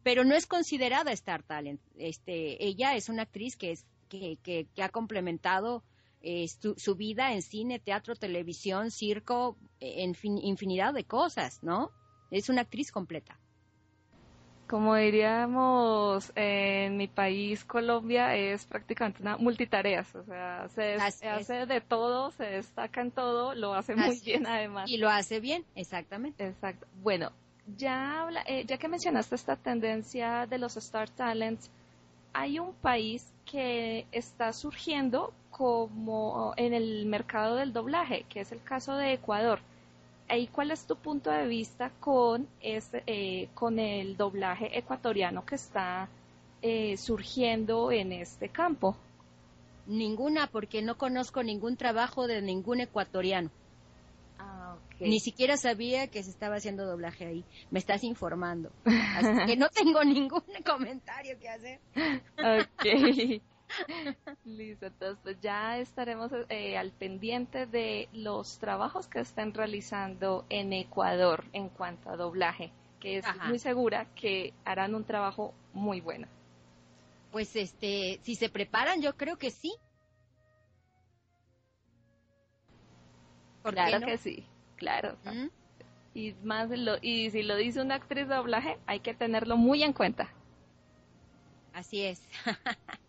[0.03, 1.81] pero no es considerada Star Talent.
[1.97, 5.83] Este, ella es una actriz que es que, que, ha complementado
[6.21, 9.57] eh, su, vida en cine, teatro, televisión, circo,
[10.13, 11.89] fin- infinidad de cosas, ¿no?
[12.29, 13.39] Es una actriz completa.
[14.67, 21.01] Como diríamos en mi país, Colombia, es prácticamente una multitareas, o sea, se es.
[21.27, 24.49] hace de todo, se destaca en todo, lo hace muy bien es.
[24.49, 24.89] además.
[24.89, 26.47] Y lo hace bien, exactamente.
[26.47, 26.87] Exacto.
[27.01, 27.31] Bueno,
[27.77, 31.69] ya, habla- eh, ya que mencionaste esta tendencia de los Star Talents,
[32.33, 38.63] hay un país que está surgiendo como en el mercado del doblaje, que es el
[38.63, 39.59] caso de Ecuador.
[40.27, 45.55] Ahí, ¿cuál es tu punto de vista con, ese, eh, con el doblaje ecuatoriano que
[45.55, 46.09] está
[46.61, 48.95] eh, surgiendo en este campo?
[49.85, 53.51] Ninguna, porque no conozco ningún trabajo de ningún ecuatoriano.
[54.39, 55.01] Ah, ok.
[55.01, 57.43] Ni siquiera sabía que se estaba haciendo doblaje ahí.
[57.69, 58.71] Me estás informando.
[58.85, 61.79] Así que no tengo ningún comentario que hacer.
[62.37, 63.43] Ok.
[64.45, 71.45] Listo, entonces ya estaremos eh, al pendiente de los trabajos que están realizando en Ecuador
[71.53, 73.47] en cuanto a doblaje, que es Ajá.
[73.47, 76.27] muy segura que harán un trabajo muy bueno.
[77.31, 79.73] Pues este, si se preparan, yo creo que sí.
[83.63, 84.05] ¿Por qué Claro no?
[84.05, 84.45] que sí,
[84.77, 85.17] claro.
[85.23, 85.47] ¿Mm?
[86.13, 89.83] Y más lo, y si lo dice una actriz de doblaje, hay que tenerlo muy
[89.83, 90.29] en cuenta.
[91.73, 92.21] Así es.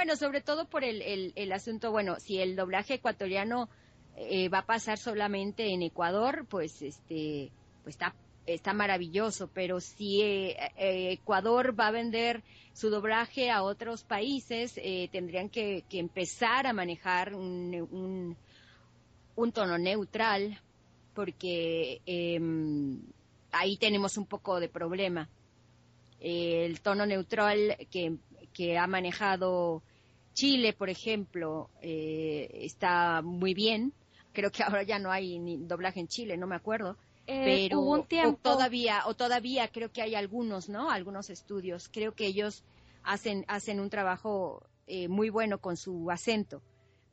[0.00, 3.68] bueno, sobre todo por el, el, asunto, bueno, si el doblaje ecuatoriano
[4.16, 8.14] eh, va a pasar solamente en Ecuador, pues este, pues está,
[8.46, 12.42] está maravilloso, pero si eh, eh, Ecuador va a vender
[12.72, 18.36] su doblaje a otros países, eh, tendrían que, que empezar a manejar un, un,
[19.36, 20.62] un tono neutral,
[21.12, 23.02] porque em,
[23.52, 25.28] ahí tenemos un poco de problema.
[26.20, 28.16] El tono neutral que,
[28.54, 29.82] que ha manejado
[30.40, 33.92] Chile, por ejemplo, eh, está muy bien.
[34.32, 36.96] Creo que ahora ya no hay ni doblaje en Chile, no me acuerdo.
[37.26, 38.38] Eh, pero hubo un tiempo.
[38.50, 40.90] o todavía o todavía creo que hay algunos, ¿no?
[40.90, 41.88] Algunos estudios.
[41.88, 42.64] Creo que ellos
[43.02, 46.62] hacen hacen un trabajo eh, muy bueno con su acento.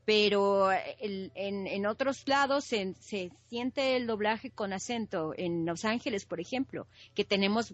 [0.05, 5.34] Pero el- en, en otros lados se, se siente el doblaje con acento.
[5.36, 7.73] En Los Ángeles, por ejemplo, que tenemos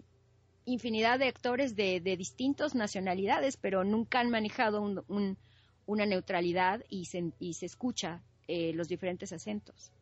[0.66, 5.36] infinidad de actores de, de distintas nacionalidades, pero nunca han manejado un- un-
[5.86, 9.92] una neutralidad y se, y se escucha eh, los diferentes acentos.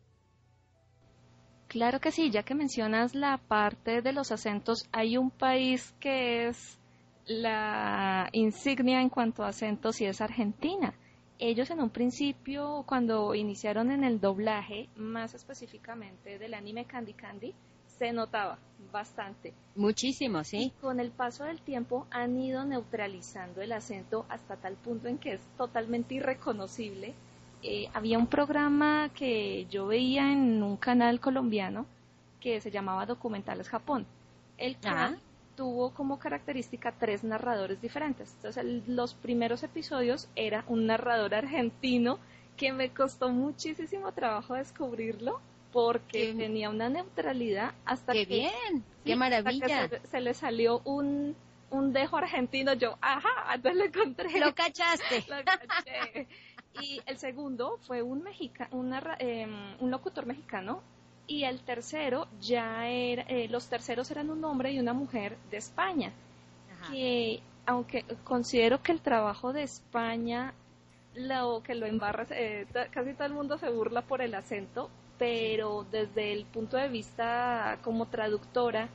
[1.68, 6.48] Claro que sí, ya que mencionas la parte de los acentos, hay un país que
[6.48, 6.78] es
[7.24, 10.94] la insignia en cuanto a acentos y es Argentina.
[11.38, 17.54] Ellos en un principio, cuando iniciaron en el doblaje, más específicamente del anime Candy Candy,
[18.02, 18.58] se notaba
[18.92, 19.54] bastante.
[19.76, 20.72] Muchísimo, Y sí.
[20.80, 25.34] con el paso del tiempo han ido neutralizando el acento hasta tal punto en que
[25.34, 27.14] es totalmente irreconocible.
[27.62, 31.86] Eh, había un programa que yo veía en un canal colombiano
[32.40, 34.04] que se llamaba Documentales Japón,
[34.58, 35.16] el cual Ajá.
[35.54, 38.32] tuvo como característica tres narradores diferentes.
[38.34, 42.18] Entonces, el- los primeros episodios era un narrador argentino
[42.56, 45.40] que me costó muchísimo trabajo descubrirlo
[45.72, 48.52] porque Qué- tenía una neutralidad hasta ¡Qué que bien!
[48.78, 49.88] Sí, ¡Qué maravilla!
[49.88, 51.34] se, se le salió un,
[51.70, 54.38] un dejo argentino, yo, ajá, entonces lo encontré.
[54.38, 55.24] ¡Lo cachaste!
[55.28, 56.26] Lo caché.
[56.80, 59.50] Y el segundo fue un mexica, una em,
[59.80, 60.82] un locutor mexicano.
[61.26, 65.56] Y el tercero ya era, eh, los terceros eran un hombre y una mujer de
[65.58, 66.12] España.
[66.80, 66.92] Ajá.
[66.92, 70.52] Que, aunque considero que el trabajo de España,
[71.14, 75.84] lo que lo embarra, eh, casi todo el mundo se burla por el acento, pero
[75.90, 78.88] desde el punto de vista como traductora,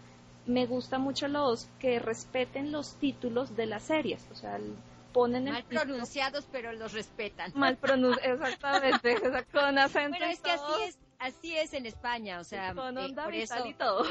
[0.45, 4.25] me gusta mucho los que respeten los títulos de las series.
[4.31, 4.59] O sea,
[5.13, 7.51] ponen el Mal pronunciados, pero los respetan.
[7.55, 12.39] mal pronunciado, exactamente, exacto, con acento Bueno, es que así es, así es en España,
[12.39, 14.05] o sea, Con eh, onda por vital eso, y todo.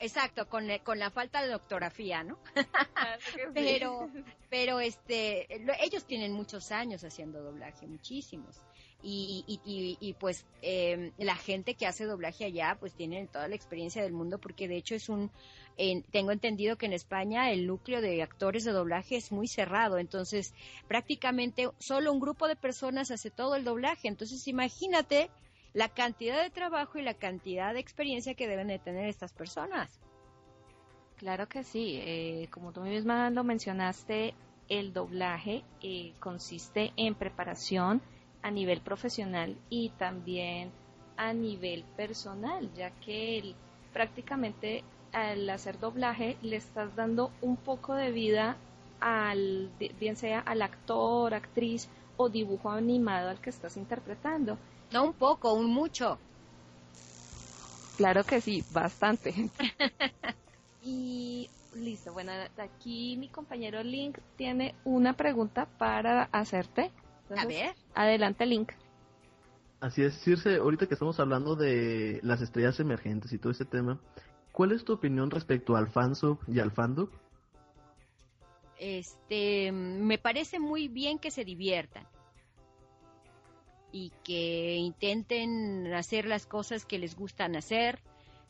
[0.00, 2.38] exacto, con, la- con la falta de doctografía, ¿no?
[2.94, 3.50] Claro que sí.
[3.54, 4.08] pero
[4.48, 8.56] pero este lo- ellos tienen muchos años haciendo doblaje muchísimos
[9.02, 14.02] y, y, pues eh, la gente que hace doblaje allá pues tienen toda la experiencia
[14.02, 15.30] del mundo porque de hecho es un
[15.76, 19.98] en- tengo entendido que en España el núcleo de actores de doblaje es muy cerrado.
[19.98, 20.54] Entonces
[20.88, 24.08] prácticamente solo un grupo de personas hace todo el doblaje.
[24.08, 25.30] Entonces imagínate
[25.74, 29.90] la cantidad de trabajo y la cantidad de experiencia que deben de tener estas personas.
[31.18, 34.34] Claro que sí, eh, como tú misma lo mencionaste,
[34.68, 38.02] el doblaje eh, consiste en preparación
[38.42, 40.70] a nivel profesional y también
[41.16, 43.54] a nivel personal, ya que el-
[43.92, 48.56] prácticamente al hacer doblaje le estás dando un poco de vida
[49.00, 54.58] al, bien sea al actor, actriz o dibujo animado al que estás interpretando.
[54.90, 56.18] no un poco un mucho
[57.96, 59.32] Claro que sí, bastante.
[60.84, 66.90] y listo, bueno, aquí mi compañero Link tiene una pregunta para hacerte.
[67.34, 68.72] A ver Adelante, Link.
[69.80, 74.00] Así es, Circe, ahorita que estamos hablando de las estrellas emergentes y todo ese tema,
[74.52, 77.10] ¿cuál es tu opinión respecto al fansub y al fandub?
[78.78, 82.06] este me parece muy bien que se diviertan
[83.92, 88.02] y que intenten hacer las cosas que les gustan hacer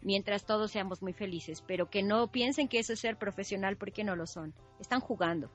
[0.03, 4.05] mientras todos seamos muy felices, pero que no piensen que eso es ser profesional porque
[4.05, 4.55] no lo son.
[4.81, 5.51] Están jugando.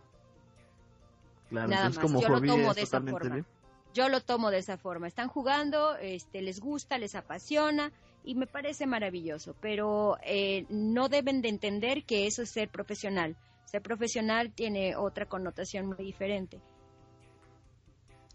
[1.51, 3.35] Claro, Nada más, como yo lo tomo de esa forma.
[3.35, 3.45] bien.
[3.93, 5.07] Yo lo tomo de esa forma.
[5.07, 7.91] Están jugando, este, les gusta, les apasiona
[8.23, 9.53] y me parece maravilloso.
[9.59, 13.35] Pero eh, no deben de entender que eso es ser profesional.
[13.65, 16.61] Ser profesional tiene otra connotación muy diferente.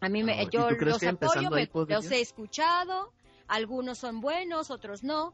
[0.03, 3.12] A mí me, Ah, ¿y yo los apoyo, me- los he escuchado.
[3.49, 5.33] Algunos son buenos, otros no.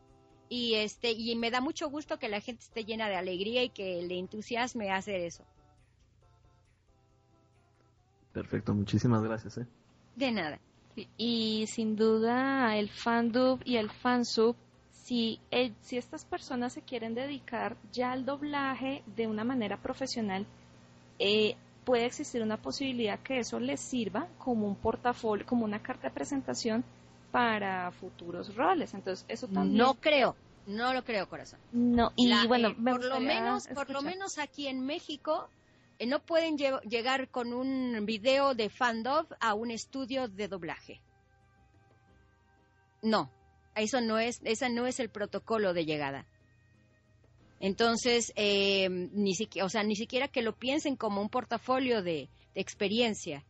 [0.49, 3.71] Y este y me da mucho gusto que la gente esté llena de alegría y
[3.71, 5.45] que le entusiasme hacer eso.
[8.33, 9.59] Perfecto, muchísimas gracias.
[9.59, 9.67] ¿eh?
[10.17, 10.59] De nada.
[11.17, 14.55] Y sin duda el fandub y el fansub,
[14.91, 20.47] si, eh, si estas personas se quieren dedicar ya al doblaje de una manera profesional,
[21.19, 26.09] eh, puede existir una posibilidad que eso les sirva como un portafolio, como una carta
[26.09, 26.85] de presentación
[27.31, 28.93] para futuros roles.
[28.95, 29.79] Entonces, eso también...
[29.79, 31.59] No creo, no lo creo, corazón.
[31.73, 35.49] No, y La- bueno, eh, me por lo menos, por lo menos aquí en México
[36.07, 41.01] no pueden lle- llegar con un video de fandom a un estudio de doblaje.
[43.03, 43.31] No,
[43.75, 46.27] eso no es, esa no es el protocolo de llegada.
[47.61, 52.29] Entonces, eh, ni siquiera, o sea, ni siquiera que lo piensen como un portafolio de,
[52.55, 53.45] experiencia,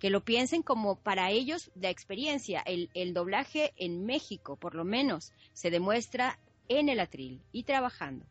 [0.00, 2.62] que lo piensen como para ellos de experiencia.
[2.66, 8.26] El doblaje en México, por lo menos, se demuestra en el atril y trabajando,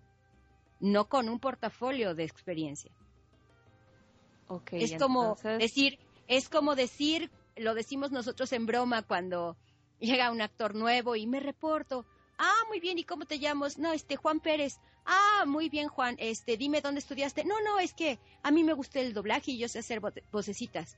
[0.80, 2.92] no con un portafolio de experiencia.
[4.56, 9.56] Ok, es como entonces- decir, es como decir, lo decimos nosotros en broma cuando
[10.00, 12.06] llega un actor nuevo y me reporto.
[12.38, 13.78] Ah, muy bien, ¿y cómo te llamas?
[13.78, 14.80] No, este, Juan Pérez.
[15.06, 17.44] Ah, muy bien, Juan, este, dime dónde estudiaste.
[17.46, 20.24] No, no, es que a mí me gusta el doblaje y yo sé hacer voce-
[20.32, 20.98] vocecitas.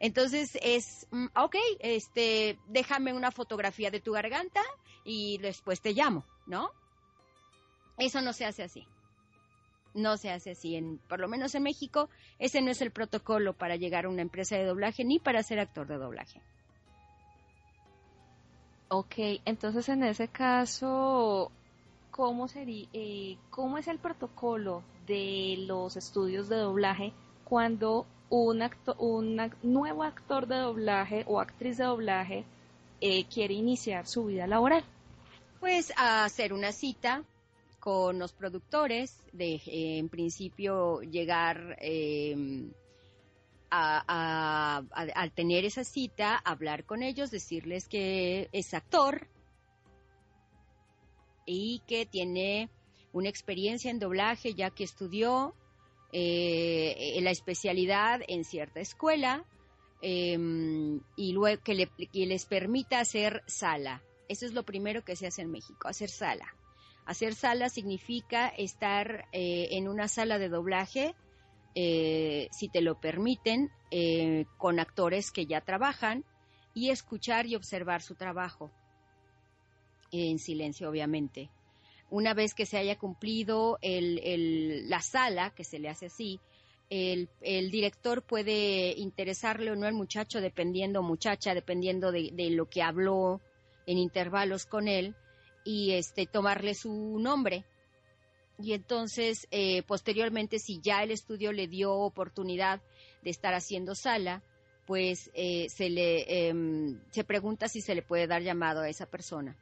[0.00, 4.62] Entonces es, mm, ok, este, déjame una fotografía de tu garganta
[5.04, 6.70] y después te llamo, ¿no?
[7.98, 8.86] Eso no se hace así.
[9.94, 10.74] No se hace así.
[10.74, 14.22] En, por lo menos en México, ese no es el protocolo para llegar a una
[14.22, 16.40] empresa de doblaje ni para ser actor de doblaje.
[18.88, 19.14] Ok,
[19.44, 21.50] entonces en ese caso,
[22.10, 27.12] ¿cómo sería, eh, cómo es el protocolo de los estudios de doblaje
[27.44, 32.44] cuando un acto, un nuevo actor de doblaje o actriz de doblaje
[33.00, 34.84] eh, quiere iniciar su vida laboral?
[35.60, 37.22] Pues a hacer una cita
[37.84, 42.34] con los productores, de eh, en principio llegar eh,
[43.70, 49.28] a, al tener esa cita, hablar con ellos, decirles que es actor
[51.44, 52.70] y que tiene
[53.12, 55.54] una experiencia en doblaje ya que estudió
[56.10, 59.44] eh, la especialidad en cierta escuela
[60.00, 60.38] eh,
[61.16, 64.02] y luego que, le- que les permita hacer sala.
[64.26, 66.46] Eso es lo primero que se hace en México, hacer sala.
[67.06, 71.14] Hacer sala significa estar eh, en una sala de doblaje,
[71.74, 76.24] eh, si te lo permiten, eh, con actores que ya trabajan
[76.72, 78.70] y escuchar y observar su trabajo
[80.12, 81.50] en silencio, obviamente.
[82.10, 86.40] Una vez que se haya cumplido el- la sala, que se le hace así,
[86.90, 92.66] el, el director puede interesarle o no al muchacho, dependiendo, muchacha, dependiendo de, de lo
[92.66, 93.40] que habló,
[93.86, 95.14] en intervalos con él
[95.64, 97.64] y este tomarle su nombre.
[98.58, 102.80] Y entonces, eh, posteriormente, si ya el estudio le dio oportunidad
[103.22, 104.42] de estar haciendo sala,
[104.86, 109.06] pues eh, se le em, se pregunta si se le puede dar llamado a esa
[109.06, 109.56] persona.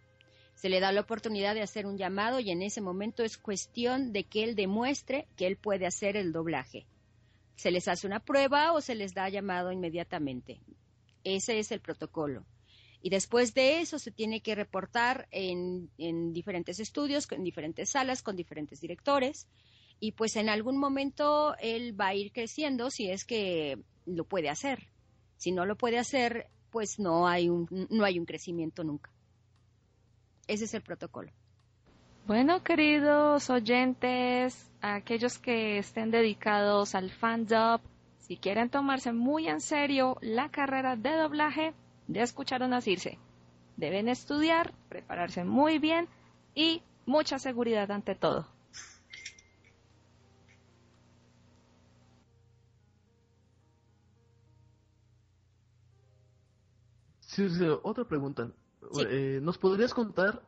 [0.54, 4.12] Se le da la oportunidad de hacer un llamado y en ese momento es cuestión
[4.12, 6.86] de que él demuestre que él puede hacer el doblaje.
[7.56, 10.60] Se les hace una prueba o se les da llamado inmediatamente.
[11.24, 12.44] Ese es el protocolo.
[13.02, 18.22] Y después de eso se tiene que reportar en, en diferentes estudios, en diferentes salas,
[18.22, 19.48] con diferentes directores.
[19.98, 24.48] Y pues en algún momento él va a ir creciendo si es que lo puede
[24.48, 24.88] hacer.
[25.36, 29.10] Si no lo puede hacer, pues no hay un, no hay un crecimiento nunca.
[30.46, 31.32] Ese es el protocolo.
[32.26, 37.80] Bueno, queridos oyentes, aquellos que estén dedicados al fandom,
[38.18, 41.74] si quieren tomarse muy en serio la carrera de doblaje,
[42.12, 43.18] ya escucharon a Circe.
[43.76, 46.08] Deben estudiar, prepararse muy bien
[46.54, 48.46] y mucha seguridad ante todo.
[57.20, 58.50] Sí, sí, otra pregunta.
[58.92, 59.04] Sí.
[59.08, 60.42] Eh, ¿Nos podrías contar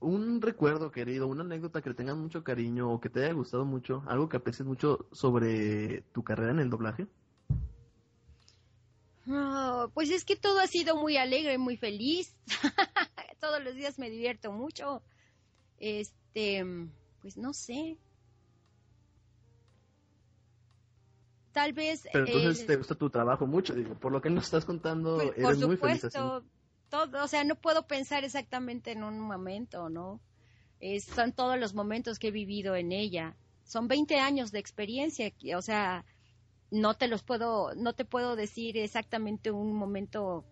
[0.00, 3.64] un recuerdo querido, una anécdota que le tengas mucho cariño o que te haya gustado
[3.64, 7.08] mucho, algo que aprecies mucho sobre tu carrera en el doblaje?
[9.30, 12.34] Oh, pues es que todo ha sido muy alegre, muy feliz.
[13.40, 15.02] Todos los días me divierto mucho.
[15.78, 16.64] Este,
[17.20, 17.98] pues no sé.
[21.52, 22.06] Tal vez.
[22.12, 25.16] Pero entonces eh, te gusta tu trabajo mucho, digo, por lo que nos estás contando,
[25.16, 26.44] Pues, eres por muy feliz supuesto,
[26.88, 30.20] todo, o sea, no puedo pensar exactamente en un momento, ¿no?
[30.80, 33.36] Es- son todos los momentos que he vivido en ella.
[33.64, 36.04] Son 20 años de experiencia, o sea,
[36.70, 40.44] no te los puedo, no te puedo decir exactamente un momento,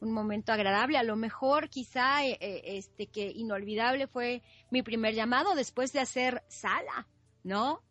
[0.00, 0.98] un momento agradable.
[0.98, 6.00] A lo mejor, quizá, eh, eh, este, que inolvidable fue mi primer llamado después de
[6.00, 7.08] hacer sala,
[7.42, 7.82] ¿no?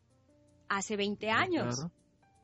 [0.69, 1.75] Hace 20 años.
[1.75, 1.91] Claro.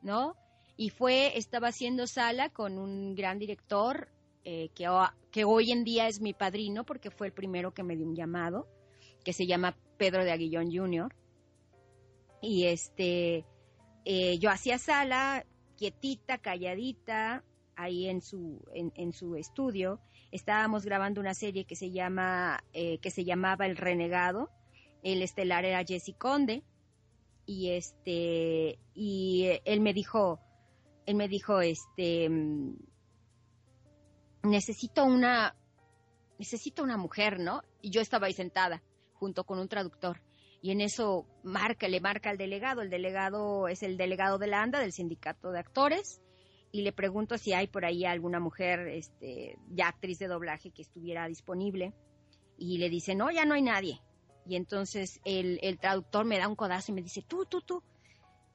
[0.04, 0.36] ¿no?
[0.76, 4.08] Y fue, estaba haciendo sala con un gran director
[4.44, 4.86] eh, que,
[5.30, 8.14] que hoy en día es mi padrino porque fue el primero que me dio un
[8.14, 8.68] llamado,
[9.24, 11.14] que se llama Pedro de Aguillón Jr.
[12.42, 13.46] Y este,
[14.04, 15.46] eh, yo hacía sala,
[15.76, 17.44] quietita, calladita,
[17.76, 20.00] ahí en su, en, su estudio.
[20.30, 24.50] Estábamos grabando una serie que se llama, eh, que se llamaba El Renegado.
[25.02, 26.64] El estelar era Jesse Conde
[27.46, 30.40] y este y él me dijo
[31.06, 32.76] él me dijo este mm,
[34.44, 35.54] necesito una
[36.38, 38.82] necesito una mujer no y yo estaba ahí sentada
[39.12, 40.22] junto con un traductor
[40.64, 44.62] y en eso marca le marca al delegado el delegado es el delegado de la
[44.62, 46.22] ANDA del sindicato de actores
[46.72, 50.82] y le pregunto si hay por ahí alguna mujer este ya actriz de doblaje que
[50.82, 51.92] estuviera disponible
[52.56, 54.00] y le dice no ya no hay nadie
[54.46, 57.82] y entonces el, traductor me da un codazo y me dice, tú, tú, tú.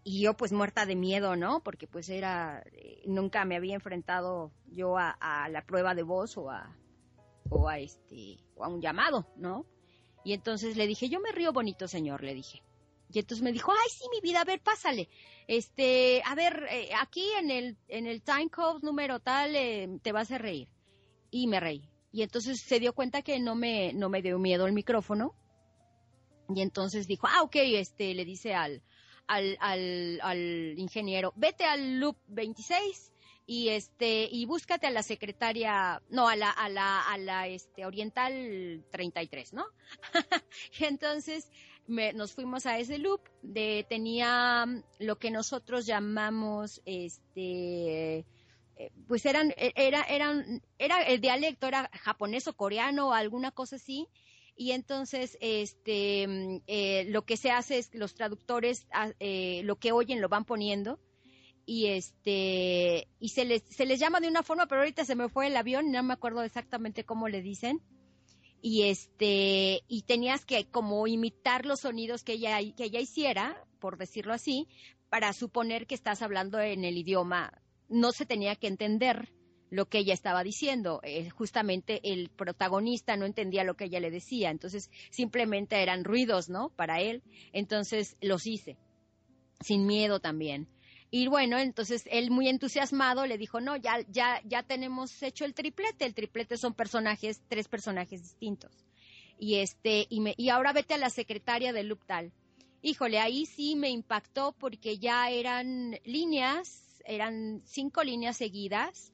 [0.03, 1.61] Y yo pues muerta de miedo, ¿no?
[1.61, 6.37] Porque pues era, eh, nunca me había enfrentado yo a, a la prueba de voz
[6.37, 6.75] o a,
[7.49, 9.65] o a este, o a un llamado, ¿no?
[10.29, 12.61] Y entonces le dije, yo me río bonito, señor, le dije.
[13.11, 15.09] Y entonces me dijo, ay, sí, mi vida, a ver, pásale.
[15.47, 20.11] Este, a ver, eh, aquí en el, en el time code número tal, eh, te
[20.11, 20.67] vas a reír.
[21.31, 21.89] Y me reí.
[22.11, 25.33] Y entonces se dio cuenta que no me, no me dio miedo el micrófono.
[26.53, 28.83] Y entonces dijo, ah, ok, este, le dice al,
[29.25, 33.13] al, al, al ingeniero, vete al loop 26
[33.49, 37.83] y este, y búscate a la secretaria, no, a la, a la, a la, este,
[37.83, 39.65] oriental 33, ¿no?
[40.79, 41.49] entonces
[41.87, 44.67] me, nos fuimos a ese loop de, tenía
[44.99, 48.19] lo que nosotros llamamos, este,
[48.75, 53.77] eh, pues eran, e- era, era el dialecto, era japonés o coreano o alguna cosa
[53.77, 54.07] así,
[54.55, 59.77] y entonces este eh, lo que se hace es que los traductores ah, eh, lo
[59.77, 60.99] que oyen lo van poniendo
[61.69, 65.29] y este y se les se les llama de una forma pero ahorita se me
[65.29, 67.79] fue el avión no me acuerdo exactamente cómo le dicen
[68.59, 73.99] y este y tenías que como imitar los sonidos que ella que ella hiciera por
[73.99, 74.67] decirlo así
[75.11, 77.53] para suponer que estás hablando en el idioma
[77.87, 79.31] no se tenía que entender
[79.69, 80.99] lo que ella estaba diciendo.
[81.03, 86.49] Eh, justamente el protagonista no entendía lo que ella le decía, entonces simplemente eran ruidos,
[86.49, 86.69] ¿no?
[86.69, 87.21] Para él.
[87.53, 88.77] Entonces los hice,
[89.61, 90.67] sin miedo también.
[91.11, 95.55] Y bueno, entonces él muy entusiasmado le dijo, no, ya, ya, ya tenemos hecho el
[95.55, 96.05] triplete.
[96.05, 98.85] El triplete son personajes, tres personajes distintos.
[99.39, 102.31] Y este, y me, y ahora vete a la secretaria de Luptal.
[102.81, 109.11] Híjole, ahí sí me impactó porque ya eran líneas, eran cinco líneas seguidas,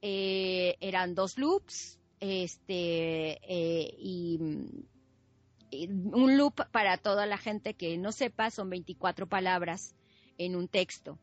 [0.00, 8.12] eh, eran dos loops, este, eh, y, un loop para toda la gente que no
[8.12, 9.94] sepa, son 24 palabras
[10.38, 11.18] en un texto.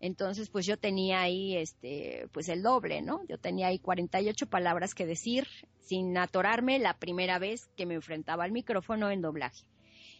[0.00, 3.22] Entonces, pues yo tenía ahí, este, pues el doble, ¿no?
[3.28, 5.46] Yo tenía ahí 48 palabras que decir
[5.78, 9.66] sin atorarme la primera vez que me enfrentaba al micrófono en doblaje.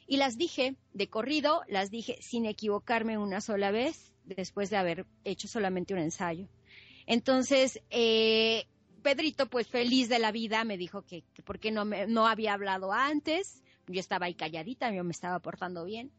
[0.07, 5.07] Y las dije de corrido, las dije sin equivocarme una sola vez, después de haber
[5.25, 6.47] hecho solamente un ensayo.
[7.07, 8.67] Entonces, eh,
[9.03, 12.27] Pedrito, pues feliz de la vida, me dijo que, que por qué no, me, no
[12.27, 13.63] había hablado antes.
[13.87, 16.13] Yo estaba ahí calladita, yo me estaba portando bien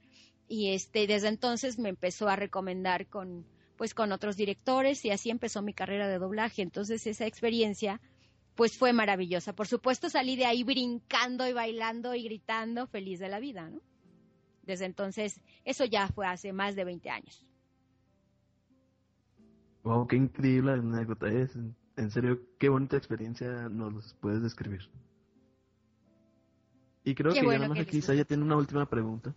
[0.52, 3.46] y este desde entonces me empezó a recomendar con
[3.78, 6.62] pues con otros directores y así empezó mi carrera de doblaje.
[6.62, 8.02] Entonces esa experiencia
[8.56, 9.54] pues fue maravillosa.
[9.54, 13.80] Por supuesto salí de ahí brincando y bailando y gritando feliz de la vida, ¿no?
[14.64, 17.48] Desde entonces eso ya fue hace más de 20 años.
[19.84, 21.56] Wow, qué increíble anécdota es.
[21.96, 24.82] En serio, qué bonita experiencia nos puedes describir.
[27.06, 29.34] Y creo Qué que bueno ya más aquí Saya tiene una última pregunta.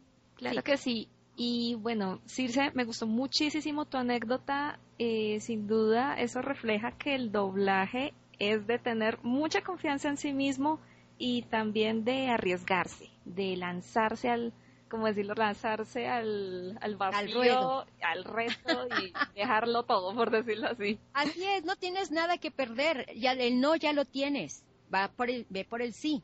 [0.51, 1.09] Claro que sí.
[1.37, 4.79] Y bueno, Circe, me gustó muchísimo tu anécdota.
[4.99, 10.33] Eh, sin duda, eso refleja que el doblaje es de tener mucha confianza en sí
[10.33, 10.81] mismo
[11.19, 14.53] y también de arriesgarse, de lanzarse al,
[14.89, 20.99] como decirlo, lanzarse al, al vacío, al reto y dejarlo todo, por decirlo así.
[21.13, 24.65] Así es, no tienes nada que perder, ya el no ya lo tienes.
[24.93, 26.23] Va por el ve por el sí.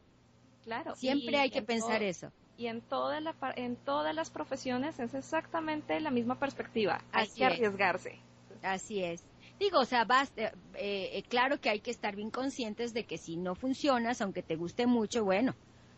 [0.62, 0.94] Claro.
[0.94, 2.30] Siempre hay que en pensar eso.
[2.60, 7.02] Y en, toda la, en todas las profesiones es exactamente la misma perspectiva.
[7.10, 7.52] Hay Así que es.
[7.54, 8.20] arriesgarse.
[8.60, 9.24] Así es.
[9.58, 13.16] Digo, o sea, basta, eh, eh, claro que hay que estar bien conscientes de que
[13.16, 15.54] si no funcionas, aunque te guste mucho, bueno,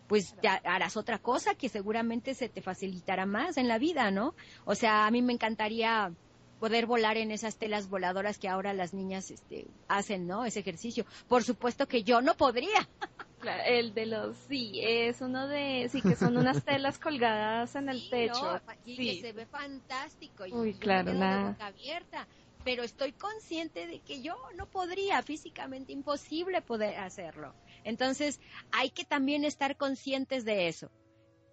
[0.07, 4.37] pues ya harás otra cosa que seguramente se te facilitará más en la vida, ¿no?
[4.65, 6.13] O sea, a mí me encantaría
[6.61, 10.45] poder volar en esas telas voladoras que ahora las niñas este, hacen, ¿no?
[10.45, 11.07] Ese ejercicio.
[11.27, 12.89] Por supuesto que yo no podría.
[13.43, 17.89] Claro, el de los, sí, es uno de, sí, que son unas telas colgadas en
[17.89, 18.41] el Sí, techo.
[18.41, 18.63] ¿no?
[18.85, 19.21] Y que Sí.
[19.21, 20.47] se ve fantástico.
[20.47, 21.51] Y Uy, claro, nada.
[21.51, 22.29] boca abierta.
[22.65, 27.53] Pero estoy consciente de que yo no podría, físicamente imposible poder hacerlo.
[27.83, 28.39] Entonces,
[28.71, 30.89] hay que también estar conscientes de eso.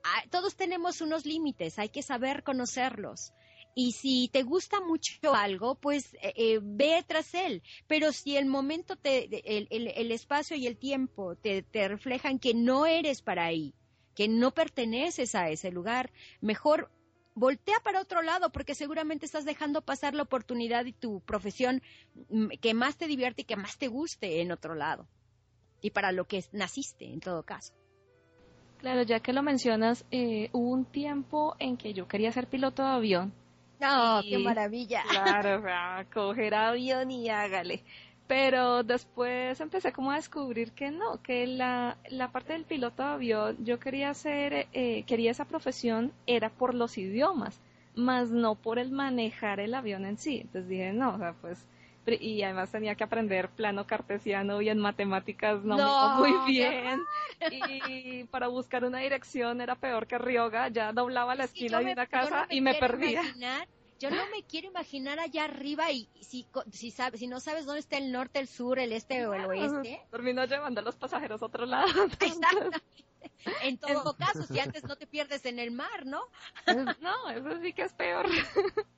[0.04, 3.34] Ah, Todos tenemos unos límites, hay que saber conocerlos.
[3.76, 7.62] Y si te gusta mucho algo, pues eh, eh, ve tras él.
[7.88, 9.26] Pero si el momento, te,
[9.58, 13.74] el- el espacio y el tiempo te, te reflejan que no eres para ahí,
[14.16, 16.12] que no perteneces a ese lugar,
[16.42, 16.92] mejor
[17.36, 21.82] voltea para otro lado porque seguramente estás dejando pasar la oportunidad y tu profesión
[22.30, 25.08] mm, que más te divierte y que más te guste en otro lado.
[25.82, 27.72] Y para lo que naciste, en todo caso.
[28.80, 32.82] Claro, ya que lo mencionas, eh, hubo un tiempo en que yo quería ser piloto
[32.84, 33.34] de avión.
[33.80, 35.04] ¡No, qué maravilla!
[35.10, 37.84] Claro, o sea, coger avión y hágale.
[38.28, 43.10] Pero después empecé como a descubrir que no, que la, la parte del piloto de
[43.10, 47.60] avión, yo quería hacer, eh, quería esa profesión, era por los idiomas,
[47.96, 50.42] más no por el manejar el avión en sí.
[50.42, 51.66] Entonces dije, no, o sea, pues,
[52.20, 57.02] y además tenía que aprender plano cartesiano y en matemáticas no, me iba muy bien.
[57.52, 62.08] Y para buscar una dirección era peor que Rioga, ya doblaba la esquina de una
[62.08, 63.22] casa no y me perdía.
[63.24, 63.68] imaginar-
[64.00, 67.66] yo no me quiero imaginar allá arriba y si, co- si, sabes, si no sabes
[67.66, 70.02] dónde está el norte, el sur, el este o el oeste.
[70.12, 71.88] Terminó llevando a los pasajeros a otro lado.
[72.22, 72.80] Exactamente.
[73.64, 76.22] En todo caso, si antes no te pierdes en el mar, ¿no?
[77.02, 78.28] no, eso sí que es peor.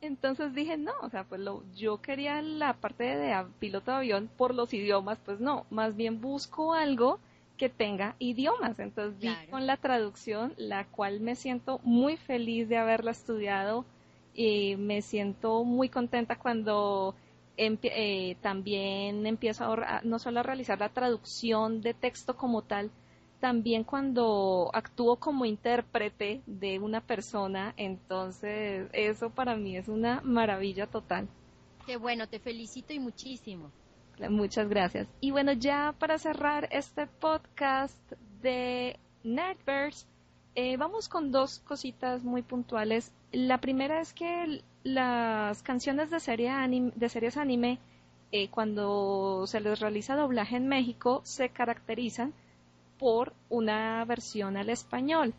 [0.00, 4.30] Entonces dije, no, o sea, pues lo, yo quería la parte de piloto de avión
[4.36, 7.18] por los idiomas, pues no, más bien busco algo
[7.56, 8.78] que tenga idiomas.
[8.78, 9.50] Entonces di Claro.
[9.50, 13.84] con la traducción, la cual me siento muy feliz de haberla estudiado
[14.34, 17.14] y me siento muy contenta cuando
[17.56, 22.62] empie- eh, también empiezo a, a- no solo a realizar la traducción de texto como
[22.62, 22.90] tal,
[23.40, 30.86] también cuando actúo como intérprete de una persona, entonces eso para mí es una maravilla
[30.86, 31.28] total.
[31.86, 33.70] Qué bueno, te felicito y muchísimo.
[34.28, 35.06] Muchas gracias.
[35.20, 37.96] Y bueno, ya para cerrar este podcast
[38.42, 40.06] de Nerdverse,
[40.60, 43.12] eh, vamos con dos cositas muy puntuales.
[43.30, 46.52] La primera es que las canciones de, serie
[46.96, 47.78] de series anime,
[48.32, 52.34] eh, cuando se les realiza doblaje en México, se caracterizan
[52.98, 55.32] por una versión al español.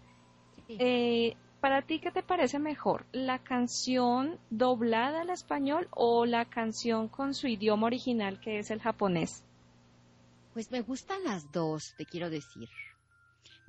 [0.69, 3.05] Eh, ¿Para ti qué te parece mejor?
[3.11, 8.79] ¿La canción doblada al español o la canción con su idioma original que es el
[8.79, 9.43] japonés?
[10.53, 12.69] Pues me gustan las dos, te quiero decir.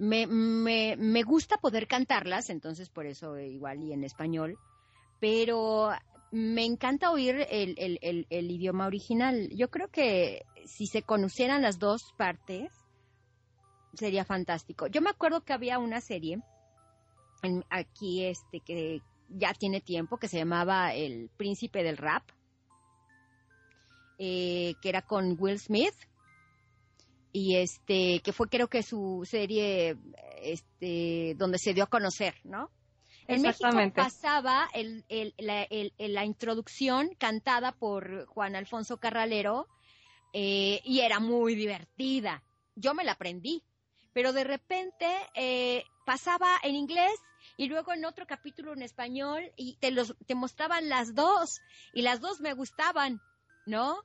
[0.01, 4.57] Me, me, me gusta poder cantarlas, entonces por eso igual y en español,
[5.21, 5.91] pero
[6.33, 9.51] me encanta oír el, el- el- idioma original.
[9.55, 12.71] Yo creo que si se conocieran las dos partes,
[13.93, 14.87] sería fantástico.
[14.87, 16.41] Yo me acuerdo que había una serie
[17.69, 22.23] aquí este que ya tiene tiempo que se llamaba El Príncipe del Rap,
[24.19, 25.95] eh, que era con Will Smith
[27.33, 29.97] y este que fue creo que su serie
[30.43, 32.71] este donde se dio a conocer, ¿no?
[33.29, 33.69] En México
[34.03, 39.69] pasaba el- el- la, el- la introducción cantada por Juan Alfonso Carralero
[40.33, 42.43] eh, y era muy divertida.
[42.77, 43.63] Yo me la aprendí,
[44.13, 47.13] pero de repente eh, pasaba en inglés
[47.57, 51.61] y luego en otro capítulo en español y te, los, te mostraban las dos
[51.93, 53.21] y las dos me gustaban,
[53.67, 54.03] ¿no?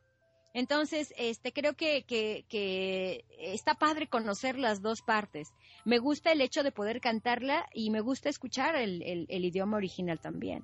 [0.55, 5.53] Entonces, este, creo que, que, está padre conocer las dos partes.
[5.83, 9.75] Me gusta el hecho de poder cantarla y me gusta escuchar el, el- el idioma
[9.75, 10.63] original también.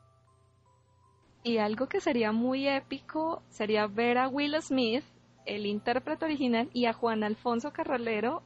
[1.44, 5.04] Y algo que sería muy épico sería ver a Will Smith,
[5.46, 8.44] el intérprete original, y a Juan Alfonso Carralero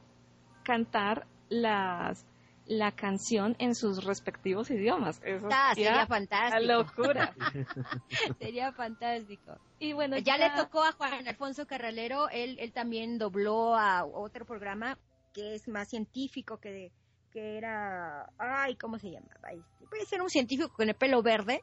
[0.64, 2.26] cantar las
[2.66, 5.22] la canción en sus respectivos idiomas.
[5.24, 6.66] Eso Ah, sería sería fantástico.
[6.66, 7.36] la locura.
[8.40, 9.58] Sería fantástico.
[9.80, 14.46] Y bueno, ya, le tocó a Juan Alfonso Carralero, él, él también dobló a otro
[14.46, 14.98] programa
[15.34, 16.92] que es más científico, que,
[17.32, 19.52] que era, ay, ¿cómo se llamaba?
[19.52, 21.62] Este, Puede ser un científico con el pelo verde.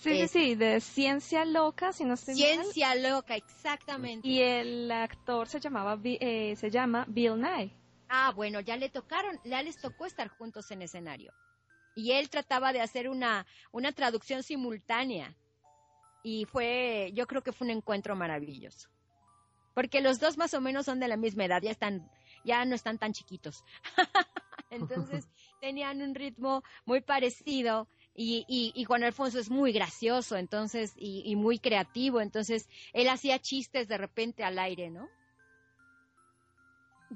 [0.00, 2.42] Sí, sí, Es- sí, de Ciencia Loca, si no estoy mal.
[2.42, 4.26] Ciencia loca, exactamente.
[4.26, 7.72] Y el actor se llamaba eh, se llama Bill Nye.
[8.14, 11.32] Ah, bueno, ya le tocaron, ya les tocó estar juntos en escenario.
[11.94, 15.34] Y él trataba de hacer una, una traducción simultánea.
[16.22, 18.90] Y fue, yo creo que fue un encuentro maravilloso.
[19.72, 22.06] Porque los dos más o menos son de la misma edad, ya están,
[22.44, 23.64] ya no están tan chiquitos.
[24.68, 25.26] Entonces
[25.62, 27.88] tenían un ritmo muy parecido.
[28.14, 33.08] Y, y, y Juan Alfonso es muy gracioso, entonces, y, y muy creativo, entonces él
[33.08, 35.08] hacía chistes de repente al aire, ¿no?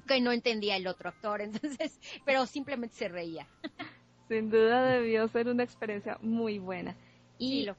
[0.07, 3.47] Que no entendía el otro actor, entonces, pero simplemente se reía.
[4.27, 6.95] Sin duda debió ser una experiencia muy buena.
[7.37, 7.75] Y Sí, lo-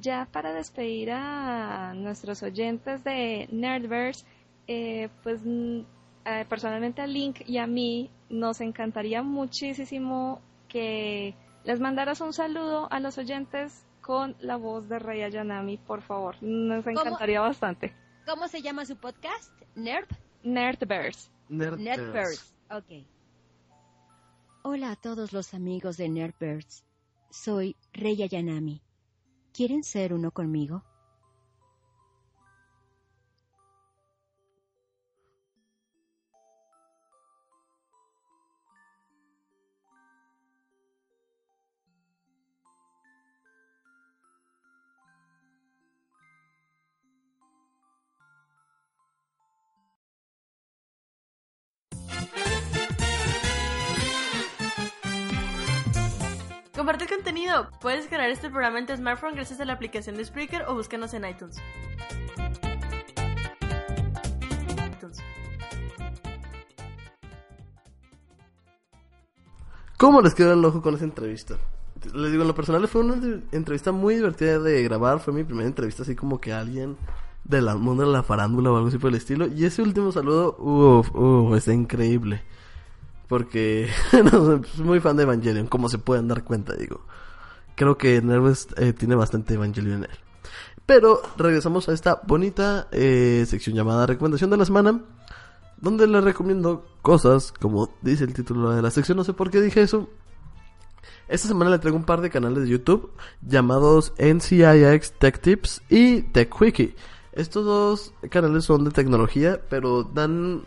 [0.00, 4.24] ya para despedir a nuestros oyentes de Nerdverse,
[4.68, 5.80] eh, pues mm,
[6.26, 11.34] eh, personalmente a Link y a mí nos encantaría muchísimo que
[11.64, 16.36] les mandaras un saludo a los oyentes con la voz de Rey Ayanami, por favor.
[16.42, 17.92] Nos encantaría bastante.
[18.26, 19.50] ¿Cómo se llama su podcast?
[19.74, 20.06] Nerd.
[20.42, 21.30] Nerdverse.
[21.50, 22.54] Nerdbirds.
[22.70, 23.06] Ok.
[24.62, 26.84] Hola a todos los amigos de Nerdbirds.
[27.30, 28.82] Soy Rey Ayanami.
[29.52, 30.84] ¿Quieren ser uno conmigo?
[57.80, 61.14] Puedes descargar este programa en tu smartphone gracias a la aplicación de Spreaker o búscanos
[61.14, 61.56] en iTunes.
[69.96, 71.56] ¿Cómo les quedó el ojo con esa entrevista?
[72.14, 73.16] Les digo, en lo personal fue una
[73.52, 75.20] entrevista muy divertida de grabar.
[75.20, 76.96] Fue mi primera entrevista así como que alguien
[77.44, 79.46] del mundo de la farándula o algo así por el estilo.
[79.46, 82.42] Y ese último saludo, uff, uff, está increíble.
[83.28, 83.90] Porque
[84.32, 87.02] no, soy muy fan de Evangelion, como se pueden dar cuenta, digo.
[87.80, 90.18] Creo que Nervous eh, tiene bastante Evangelion en él.
[90.84, 95.00] Pero regresamos a esta bonita eh, sección llamada Recomendación de la Semana
[95.78, 99.62] donde les recomiendo cosas, como dice el título de la sección, no sé por qué
[99.62, 100.10] dije eso.
[101.26, 106.20] Esta semana le traigo un par de canales de YouTube llamados NCIX Tech Tips y
[106.20, 106.94] Tech Quickie.
[107.32, 110.64] Estos dos canales son de tecnología, pero dan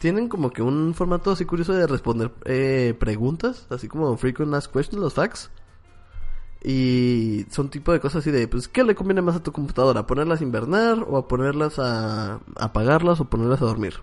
[0.00, 4.72] tienen como que un formato así curioso de responder eh, preguntas, así como Frequent Ask
[4.72, 5.52] Questions, los facts.
[6.66, 10.06] Y son tipo de cosas así de, pues, ¿qué le conviene más a tu computadora?
[10.06, 13.96] ¿Ponerlas a invernar o a ponerlas a apagarlas o ponerlas a dormir?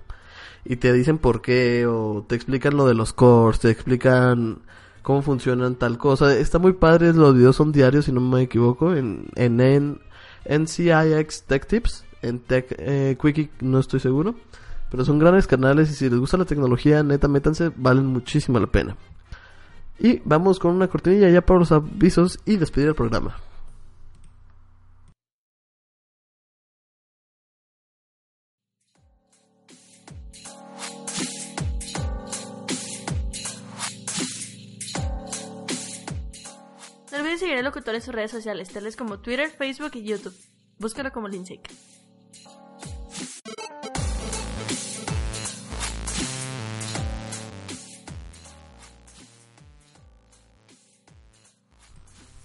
[0.64, 4.59] Y te dicen por qué o te explican lo de los cores, te explican
[5.01, 6.38] cómo funcionan tal cosa.
[6.38, 9.99] Está muy padre, los videos son diarios si no me equivoco, en, en, en
[10.47, 14.36] NCIX Tech Tips, en Tech eh, Quickie no estoy seguro.
[14.91, 18.68] Pero son grandes canales y si les gusta la tecnología, neta, métanse, valen muchísimo la
[18.68, 18.97] pena.
[20.03, 23.37] Y vamos con una cortinilla ya para los avisos y despedir el programa.
[37.11, 40.33] No olvides seguir al locutor en sus redes sociales, tales como Twitter, Facebook y YouTube.
[40.79, 41.61] Búscalo como Lindsay.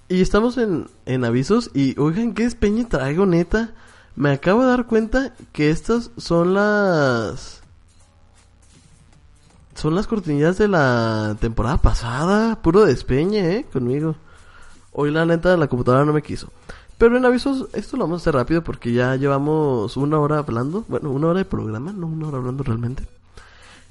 [0.09, 3.72] Y estamos en, en avisos y oigan, ¿qué despeñe traigo neta?
[4.14, 7.62] Me acabo de dar cuenta que estas son las...
[9.74, 12.62] Son las cortinillas de la temporada pasada.
[12.62, 14.16] Puro despeñe, eh, conmigo.
[14.92, 16.50] Hoy la neta la computadora no me quiso.
[16.96, 20.84] Pero en avisos, esto lo vamos a hacer rápido porque ya llevamos una hora hablando.
[20.88, 23.07] Bueno, una hora de programa, no una hora hablando realmente.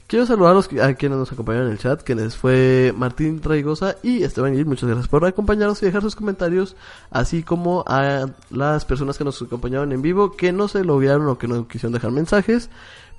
[0.08, 3.39] Quiero saludar a, los, que- a quienes nos acompañaron en el chat, quienes fue Martín
[3.39, 4.68] Traigosa y Esteban Gil.
[4.68, 6.76] Muchas gracias por acompañarnos y dejar sus comentarios,
[7.10, 11.39] así como a las personas que nos acompañaron en vivo, que no se loguearon o
[11.39, 12.70] que no quisieron dejar mensajes,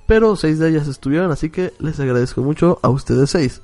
[0.07, 3.61] pero seis de ellas estuvieron, así que les agradezco mucho a ustedes seis.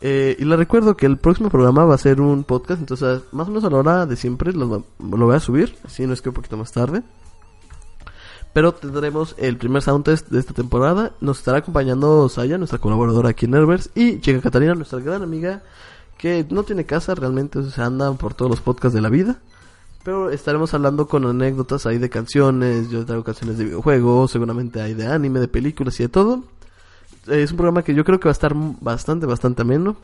[0.00, 3.46] Eh, y les recuerdo que el próximo programa va a ser un podcast, entonces más
[3.46, 6.30] o menos a la hora de siempre lo voy a subir, si no es que
[6.30, 7.02] un poquito más tarde.
[8.54, 11.12] Pero tendremos el primer sound test de esta temporada.
[11.20, 15.62] Nos estará acompañando Saya, nuestra colaboradora aquí en Nervers, y Chica Catalina, nuestra gran amiga,
[16.16, 19.38] que no tiene casa realmente, o sea, anda por todos los podcasts de la vida.
[20.04, 24.94] Pero estaremos hablando con anécdotas ahí de canciones, yo traigo canciones de videojuegos, seguramente hay
[24.94, 26.44] de anime, de películas y de todo.
[27.26, 29.96] Es un programa que yo creo que va a estar bastante, bastante ameno.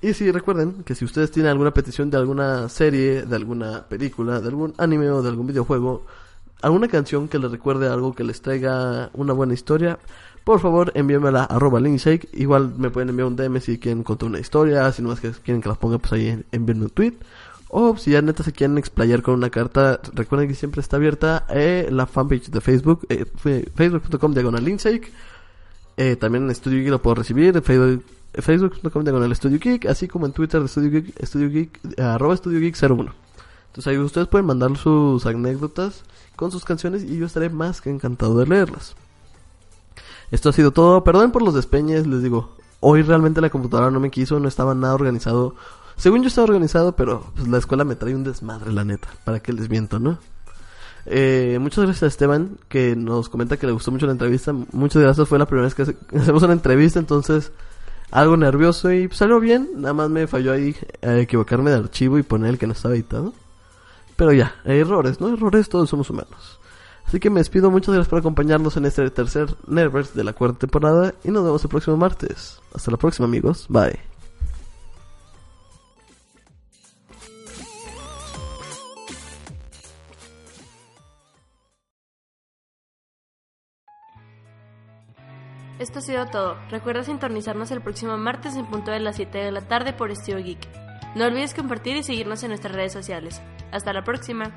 [0.00, 4.40] Y si recuerden que si ustedes tienen alguna petición de alguna serie, de alguna película,
[4.40, 6.06] de algún anime o de algún videojuego,
[6.62, 9.98] alguna canción que les recuerde algo que les traiga una buena historia,
[10.44, 11.80] por favor envíenmela a arroba.
[12.32, 15.30] Igual me pueden enviar un DM si quieren contar una historia, si no es que
[15.30, 17.14] quieren que las ponga pues ahí envíenme un tweet.
[17.68, 21.46] O si ya neta se quieren explayar con una carta, recuerden que siempre está abierta
[21.50, 23.24] eh, la fanpage de Facebook, eh,
[23.74, 25.12] facebook.com diagonal Linkshake.
[25.96, 28.04] Eh, también en Studio Geek lo puedo recibir, Facebook,
[28.34, 32.58] facebook.com diagonal Studio Geek, así como en Twitter de Studio Geek, Studio Geek, arroba Studio
[32.58, 33.29] Geek 01.
[33.70, 36.02] Entonces ahí ustedes pueden mandar sus anécdotas
[36.36, 38.94] con sus canciones y yo estaré más que encantado de leerlas.
[40.30, 41.04] Esto ha sido todo.
[41.04, 42.56] Perdón por los despeñes, les digo.
[42.80, 45.54] Hoy realmente la computadora no me quiso, no estaba nada organizado.
[45.96, 49.08] Según yo estaba organizado, pero pues, la escuela me trae un desmadre, la neta.
[49.24, 50.18] ¿Para qué les miento, no?
[51.06, 54.52] Eh, muchas gracias a Esteban, que nos comenta que le gustó mucho la entrevista.
[54.72, 57.52] Muchas gracias, fue la primera vez que hace- hacemos una entrevista, entonces
[58.10, 59.68] algo nervioso y pues, salió bien.
[59.76, 62.94] Nada más me falló ahí eh, equivocarme de archivo y poner el que no estaba
[62.94, 63.32] editado.
[64.20, 65.32] Pero ya, errores, ¿no?
[65.32, 66.60] Errores, todos somos humanos.
[67.06, 70.58] Así que me despido, muchas gracias por acompañarnos en este tercer Nervers de la cuarta
[70.58, 72.60] temporada y nos vemos el próximo martes.
[72.74, 73.98] Hasta la próxima amigos, bye.
[85.78, 86.58] Esto ha sido todo.
[86.68, 90.40] Recuerda sintonizarnos el próximo martes en punto de las 7 de la tarde por Estilo
[90.40, 90.68] Geek.
[91.16, 93.40] No olvides compartir y seguirnos en nuestras redes sociales.
[93.72, 94.50] Hasta la próxima.